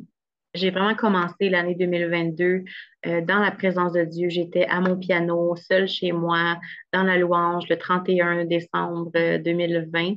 [0.54, 2.64] j'ai vraiment commencé l'année 2022
[3.04, 4.30] dans la présence de Dieu.
[4.30, 6.58] J'étais à mon piano, seule chez moi,
[6.94, 10.14] dans la louange, le 31 décembre 2020,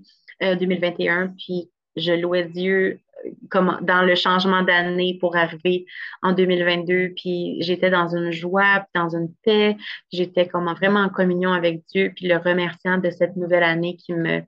[0.58, 1.34] 2021.
[1.38, 5.86] Puis je louais Dieu euh, comme dans le changement d'année pour arriver
[6.22, 7.14] en 2022.
[7.16, 9.78] Puis j'étais dans une joie, dans une paix.
[10.12, 14.14] J'étais comme vraiment en communion avec Dieu, puis le remerciant de cette nouvelle année qui
[14.14, 14.42] me,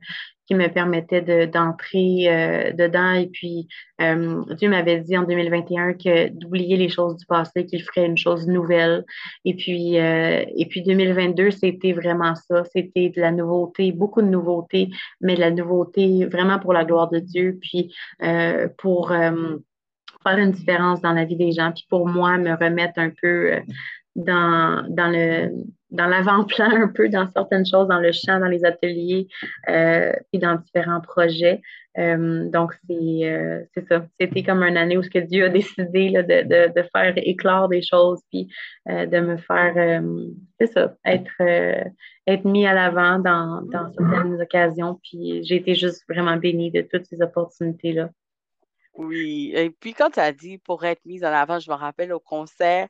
[0.52, 3.14] qui me permettait d'entrer euh, dedans.
[3.14, 3.70] Et puis,
[4.02, 8.18] euh, Dieu m'avait dit en 2021 que d'oublier les choses du passé, qu'il ferait une
[8.18, 9.06] chose nouvelle.
[9.46, 12.66] Et puis, euh, et puis 2022, c'était vraiment ça.
[12.66, 14.90] C'était de la nouveauté, beaucoup de nouveautés,
[15.22, 17.96] mais de la nouveauté vraiment pour la gloire de Dieu, puis
[18.78, 23.10] pour faire une différence dans la vie des gens, puis pour moi, me remettre un
[23.10, 23.54] peu
[24.16, 25.50] dans, dans le
[25.92, 29.28] dans l'avant-plan un peu dans certaines choses, dans le champ, dans les ateliers,
[29.70, 31.62] euh, et dans différents projets.
[31.98, 34.06] Euh, donc, euh, c'est ça.
[34.20, 37.14] C'était comme une année où ce que Dieu a décidé là, de, de, de, faire
[37.18, 38.48] éclore des choses, puis
[38.90, 40.02] euh, de me faire,
[40.60, 41.42] c'est ça, être,
[42.28, 45.00] être mis à l'avant dans, dans certaines occasions.
[45.04, 48.10] Puis j'ai été juste vraiment bénie de toutes ces opportunités-là.
[48.96, 52.12] Oui, et puis quand tu as dit pour être mise en avant, je me rappelle
[52.12, 52.88] au concert,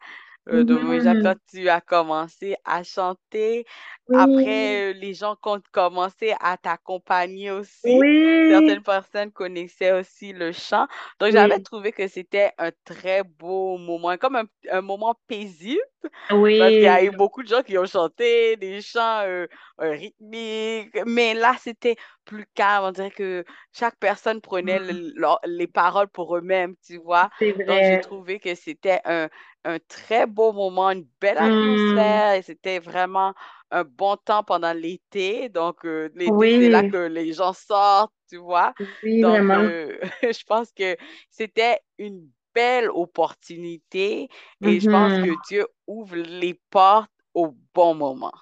[0.50, 0.82] euh, donc,
[1.22, 3.66] quand tu as commencé à chanter,
[4.14, 8.04] après, euh, les gens ont commencé à t'accompagner aussi.
[8.50, 10.88] Certaines personnes connaissaient aussi le chant.
[11.20, 15.82] Donc, j'avais trouvé que c'était un très beau moment, comme un, moment paisible.
[16.30, 19.48] Parce qu'il y a eu beaucoup de gens qui ont chanté des chants euh,
[19.80, 20.98] rythmiques.
[21.06, 21.96] Mais là, c'était
[22.26, 22.86] plus calme.
[22.86, 23.44] On dirait que
[23.74, 25.14] chaque personne prenait mmh.
[25.46, 27.30] les paroles pour eux-mêmes, tu vois.
[27.42, 29.30] Donc, j'ai trouvé que c'était un,
[29.64, 31.42] un très beau moment, une belle mmh.
[31.42, 33.34] atmosphère et c'était vraiment
[33.72, 35.50] un bon temps pendant l'été.
[35.50, 38.74] Donc, euh, l'été, c'est là que les gens sortent, tu vois.
[39.04, 40.96] Oui, Donc, euh, je pense que
[41.30, 44.30] c'était une belle opportunité
[44.62, 48.34] et je pense que mmh Dieu ouvre les portes au bon moment.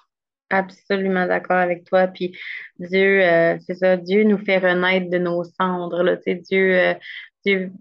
[0.50, 2.08] Absolument d'accord avec toi.
[2.08, 2.36] Puis
[2.78, 6.02] Dieu, euh, c'est ça, Dieu nous fait renaître de nos cendres.
[6.02, 6.16] Là.
[6.16, 6.96] Tu sais, Dieu,
[7.44, 7.72] Dieu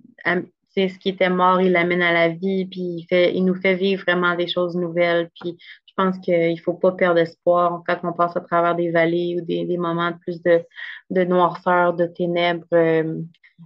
[0.88, 3.76] ce qui était mort, il l'amène à la vie, puis il, fait, il nous fait
[3.76, 5.30] vivre vraiment des choses nouvelles.
[5.42, 8.92] Puis je pense qu'il ne faut pas perdre espoir quand on passe à travers des
[8.92, 10.64] vallées ou des, moments de plus de,
[11.10, 12.68] de noirceur, de ténèbres.
[12.74, 13.22] Euh,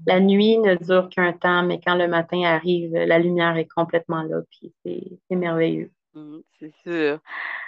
[0.05, 4.23] la nuit ne dure qu'un temps, mais quand le matin arrive, la lumière est complètement
[4.23, 5.91] là, puis c'est merveilleux.
[6.13, 7.19] Mmh, c'est sûr.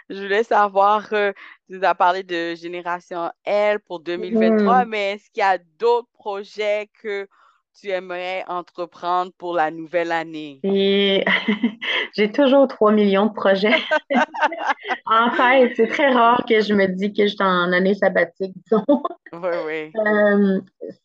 [0.09, 1.31] Je voulais savoir, euh,
[1.67, 4.89] tu nous as parlé de Génération L pour 2023, mmh.
[4.89, 7.27] mais est-ce qu'il y a d'autres projets que
[7.79, 10.59] tu aimerais entreprendre pour la nouvelle année?
[10.63, 11.23] Et
[12.15, 13.75] j'ai toujours 3 millions de projets
[15.05, 15.73] en tête.
[15.75, 19.03] C'est très rare que je me dis que je suis en année sabbatique, disons.
[19.33, 19.91] Oui, oui.
[20.07, 20.61] Euh,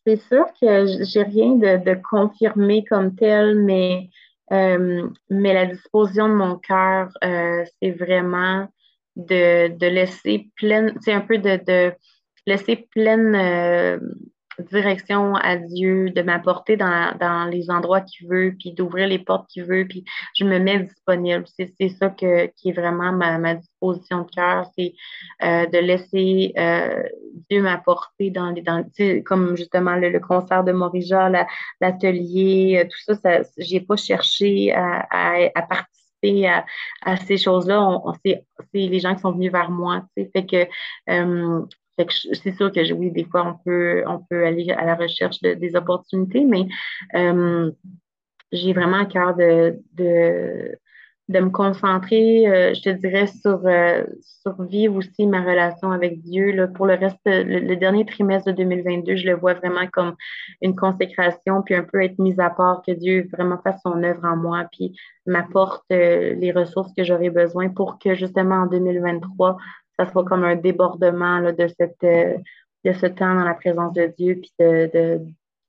[0.07, 4.09] c'est sûr que j'ai rien de, de confirmé comme tel, mais,
[4.53, 8.69] euh, mais la disposition de mon cœur, euh, c'est vraiment
[9.17, 11.93] de, de laisser pleine, c'est un peu de, de
[12.47, 13.35] laisser pleine
[14.61, 19.65] direction à Dieu, de m'apporter dans, les endroits qu'il veut, puis d'ouvrir les portes qu'il
[19.65, 20.05] veut, puis
[20.35, 21.45] je me mets disponible.
[21.57, 24.95] C'est ça qui est vraiment ma, ma disposition de cœur, c'est
[25.43, 27.03] euh, de laisser euh,
[27.51, 28.85] Dieu m'apporter dans les, dans,
[29.25, 31.31] comme justement le, concert de Morija,
[31.81, 35.07] l'atelier, euh, tout ça, j'ai pas cherché à,
[35.55, 37.83] à, participer à, ces choses-là.
[37.83, 38.45] On, c'est
[38.75, 40.05] les gens qui sont venus vers moi.
[40.15, 40.67] Fait que
[42.09, 45.55] c'est sûr que oui, des fois, on peut, on peut aller à la recherche de,
[45.55, 46.67] des opportunités, mais
[47.15, 47.71] euh,
[48.53, 50.79] j'ai vraiment à cœur de, de,
[51.29, 56.21] de me concentrer, euh, je te dirais, sur, euh, sur vivre aussi ma relation avec
[56.23, 56.51] Dieu.
[56.51, 56.67] Là.
[56.67, 60.17] Pour le reste, le, dernier trimestre de 2022, je le vois vraiment comme
[60.61, 64.25] une consécration, puis un peu être mise à part, que Dieu vraiment fasse son œuvre
[64.25, 64.97] en moi, puis
[65.27, 69.57] m'apporte les ressources que j'aurais besoin pour que justement en 2023,
[70.01, 72.37] ça soit comme un débordement de, cette, euh,
[72.85, 75.21] de ce temps dans la présence de Dieu, puis de,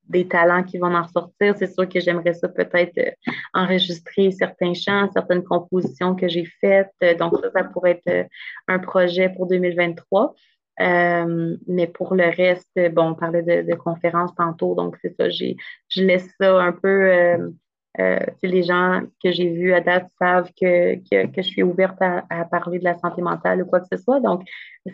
[0.08, 1.54] des talents qui vont en ressortir.
[1.58, 3.10] C'est sûr que j'aimerais ça peut-être euh,
[3.52, 6.90] enregistrer certains chants, certaines compositions que j'ai faites.
[7.18, 8.24] Donc ça, ça pourrait être euh,
[8.68, 10.34] un projet pour 2023.
[10.78, 16.28] mais pour le reste, bon, on parlait de, conférences tantôt, donc c'est ça, je laisse
[16.40, 17.50] ça un peu euh,
[17.98, 22.78] les gens que j'ai vus à date savent que, que, je suis ouverte à, parler
[22.78, 24.20] de la santé mentale ou quoi que ce soit.
[24.20, 24.42] Donc,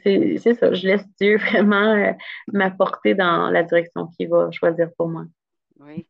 [0.05, 0.73] c'est ça.
[0.73, 2.13] Je laisse Dieu vraiment euh,
[2.53, 5.25] m'apporter dans la direction qu'il va choisir pour moi.
[5.81, 6.07] Oui.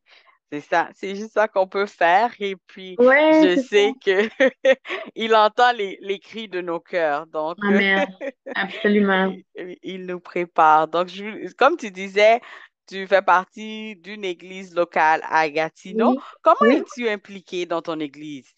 [0.51, 2.32] C'est ça, c'est juste ça qu'on peut faire.
[2.41, 7.26] Et puis, je sais qu'il entend les, les, cris de nos cœurs.
[7.26, 8.07] Donc, Amen.
[8.55, 9.34] Absolument.
[9.82, 10.89] il, nous prépare.
[10.89, 12.41] Donc, je, comme tu disais,
[12.89, 16.18] tu fais partie d'une église locale à Gatineau.
[16.43, 18.49] Comment es-tu impliquée dans ton église?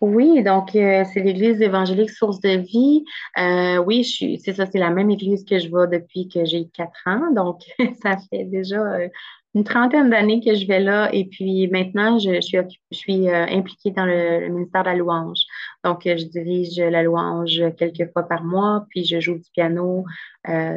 [0.00, 3.04] Oui, donc euh, c'est l'église évangélique Source de vie.
[3.38, 6.44] Euh, oui, je suis, c'est ça, c'est la même église que je vais depuis que
[6.44, 7.32] j'ai quatre ans.
[7.34, 7.62] Donc,
[8.02, 9.08] ça fait déjà euh,
[9.54, 11.12] une trentaine d'années que je vais là.
[11.12, 12.58] Et puis maintenant, je, suis,
[12.92, 15.40] je suis impliquée dans le, ministère de la louange.
[15.82, 20.04] Donc, je dirige la louange quelques fois par mois, puis je joue du piano.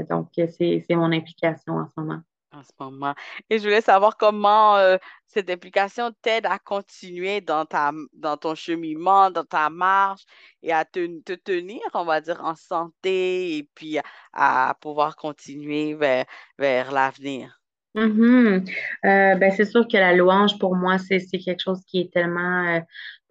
[0.10, 3.14] donc, c'est mon implication en ce moment en ce moment.
[3.50, 4.98] Et je voulais savoir comment euh,
[5.28, 10.24] cette implication t'aide à continuer dans, ta, dans ton cheminement, dans ta marche
[10.62, 13.98] et à te, te tenir, on va dire, en santé et puis
[14.34, 16.26] à, pouvoir continuer vers,
[16.58, 17.62] vers l'avenir.
[17.96, 18.70] Mm-hmm.
[19.06, 22.68] Euh, ben, c'est sûr que la louange, pour moi, c'est quelque chose qui est tellement
[22.68, 22.80] euh,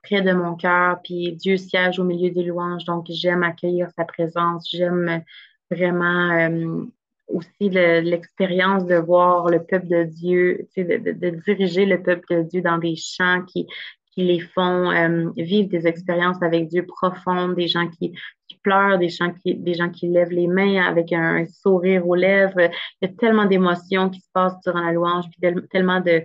[0.02, 1.00] près de mon cœur.
[1.02, 4.68] Puis Dieu siège au milieu des louanges, donc j'aime accueillir sa présence.
[4.70, 5.22] J'aime
[5.70, 6.88] vraiment
[7.32, 12.42] aussi l'expérience de voir le peuple de Dieu, de, de, de, diriger le peuple de
[12.42, 13.66] Dieu dans des chants qui,
[14.12, 18.12] qui les font euh, vivre des expériences avec Dieu profondes, des gens qui,
[18.48, 22.16] qui pleurent, des gens qui, des gens qui lèvent les mains avec un, sourire aux
[22.16, 22.60] lèvres.
[22.60, 22.70] Il
[23.02, 26.22] y a tellement d'émotions qui se passent durant la louange, puis tellement de,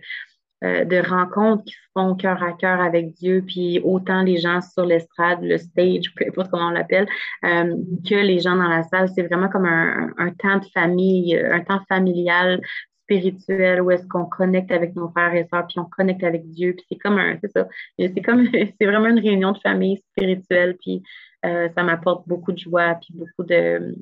[0.65, 4.61] euh, de rencontres qui se font cœur à cœur avec Dieu, puis autant les gens
[4.61, 7.07] sur l'estrade, le stage, peu importe comment on l'appelle,
[7.43, 7.75] euh,
[8.07, 9.09] que les gens dans la salle.
[9.09, 12.61] C'est vraiment comme un, un, temps de famille, un temps familial,
[13.03, 16.73] spirituel, où est-ce qu'on connecte avec nos frères et sœurs, puis on connecte avec Dieu.
[16.73, 17.67] Puis c'est comme un, c'est ça,
[17.99, 21.03] c'est comme, c'est vraiment une réunion de famille spirituelle, puis
[21.45, 23.95] euh, ça m'apporte beaucoup de joie, puis beaucoup de,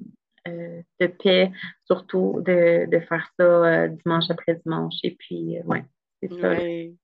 [0.45, 1.51] de paix,
[1.85, 4.95] surtout de, de faire ça dimanche après dimanche.
[5.03, 5.83] Et puis, ouais.
[6.29, 6.97] Oui.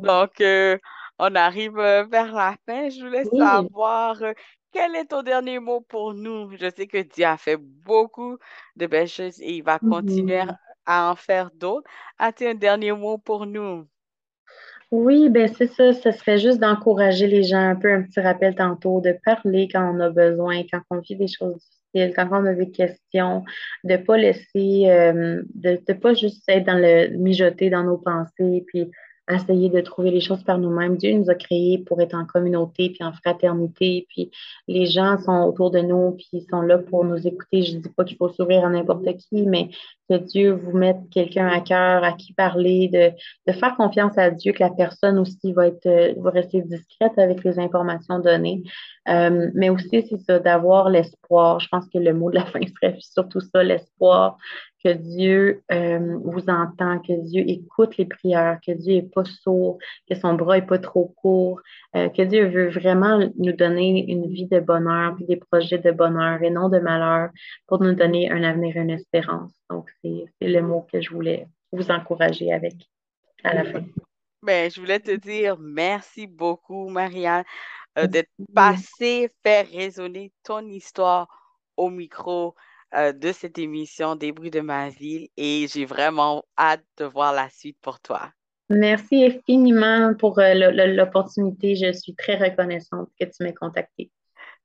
[0.00, 0.78] Donc, euh,
[1.18, 2.88] on arrive euh, vers la fin.
[2.90, 4.32] Je voulais savoir euh,
[4.72, 6.50] quel est ton dernier mot pour nous?
[6.56, 8.38] Je sais que Dieu a fait beaucoup
[8.76, 10.56] de belles choses et il va continuer Mhm.
[10.86, 11.88] à en faire d'autres.
[12.18, 13.86] As-tu un dernier mot pour nous?
[14.90, 15.92] Oui, ben c'est ça.
[15.92, 19.94] Ce serait juste d'encourager les gens, un peu un petit rappel tantôt, de parler quand
[19.94, 23.44] on a besoin, quand on vit des choses difficiles, quand on a des questions,
[23.84, 28.64] de pas laisser, euh, de ne pas juste être dans le mijoter dans nos pensées,
[28.66, 28.90] puis
[29.30, 30.96] essayer de trouver les choses par nous-mêmes.
[30.96, 34.30] Dieu nous a créés pour être en communauté, puis en fraternité, puis
[34.68, 37.62] les gens sont autour de nous, puis ils sont là pour nous écouter.
[37.62, 39.70] Je ne dis pas qu'il faut s'ouvrir à n'importe qui, mais
[40.10, 43.12] que Dieu vous mette quelqu'un à cœur, à qui parler, de,
[43.50, 47.42] de, faire confiance à Dieu, que la personne aussi va, être, va rester discrète avec
[47.44, 48.62] les informations données.
[49.08, 51.60] Euh, mais aussi, c'est ça, d'avoir l'espoir.
[51.60, 54.36] Je pense que le mot de la fin serait surtout ça, l'espoir
[54.84, 59.78] que Dieu euh, vous entend, que Dieu écoute les prières, que Dieu n'est pas sourd,
[60.08, 61.60] que son bras n'est pas trop court,
[61.96, 65.90] euh, que Dieu veut vraiment nous donner une vie de bonheur, puis des projets de
[65.90, 67.30] bonheur et non de malheur
[67.66, 69.52] pour nous donner un avenir, une espérance.
[69.70, 72.74] Donc, c'est le mot que je voulais vous encourager avec
[73.42, 73.84] à la fin.
[74.42, 77.44] Ben, je voulais te dire merci beaucoup, Marianne,
[77.96, 81.26] euh, d'être passée, faire résonner ton histoire
[81.78, 82.54] au micro
[82.96, 87.32] euh, de cette émission Des bruits de ma ville et j'ai vraiment hâte de voir
[87.32, 88.30] la suite pour toi.
[88.70, 91.76] Merci infiniment pour euh, l'opportunité.
[91.76, 94.10] Je suis très reconnaissante que tu m'aies contactée.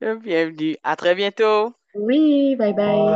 [0.01, 0.77] Bienvenue.
[0.83, 1.73] À très bientôt.
[1.93, 3.09] Oui, bye bye.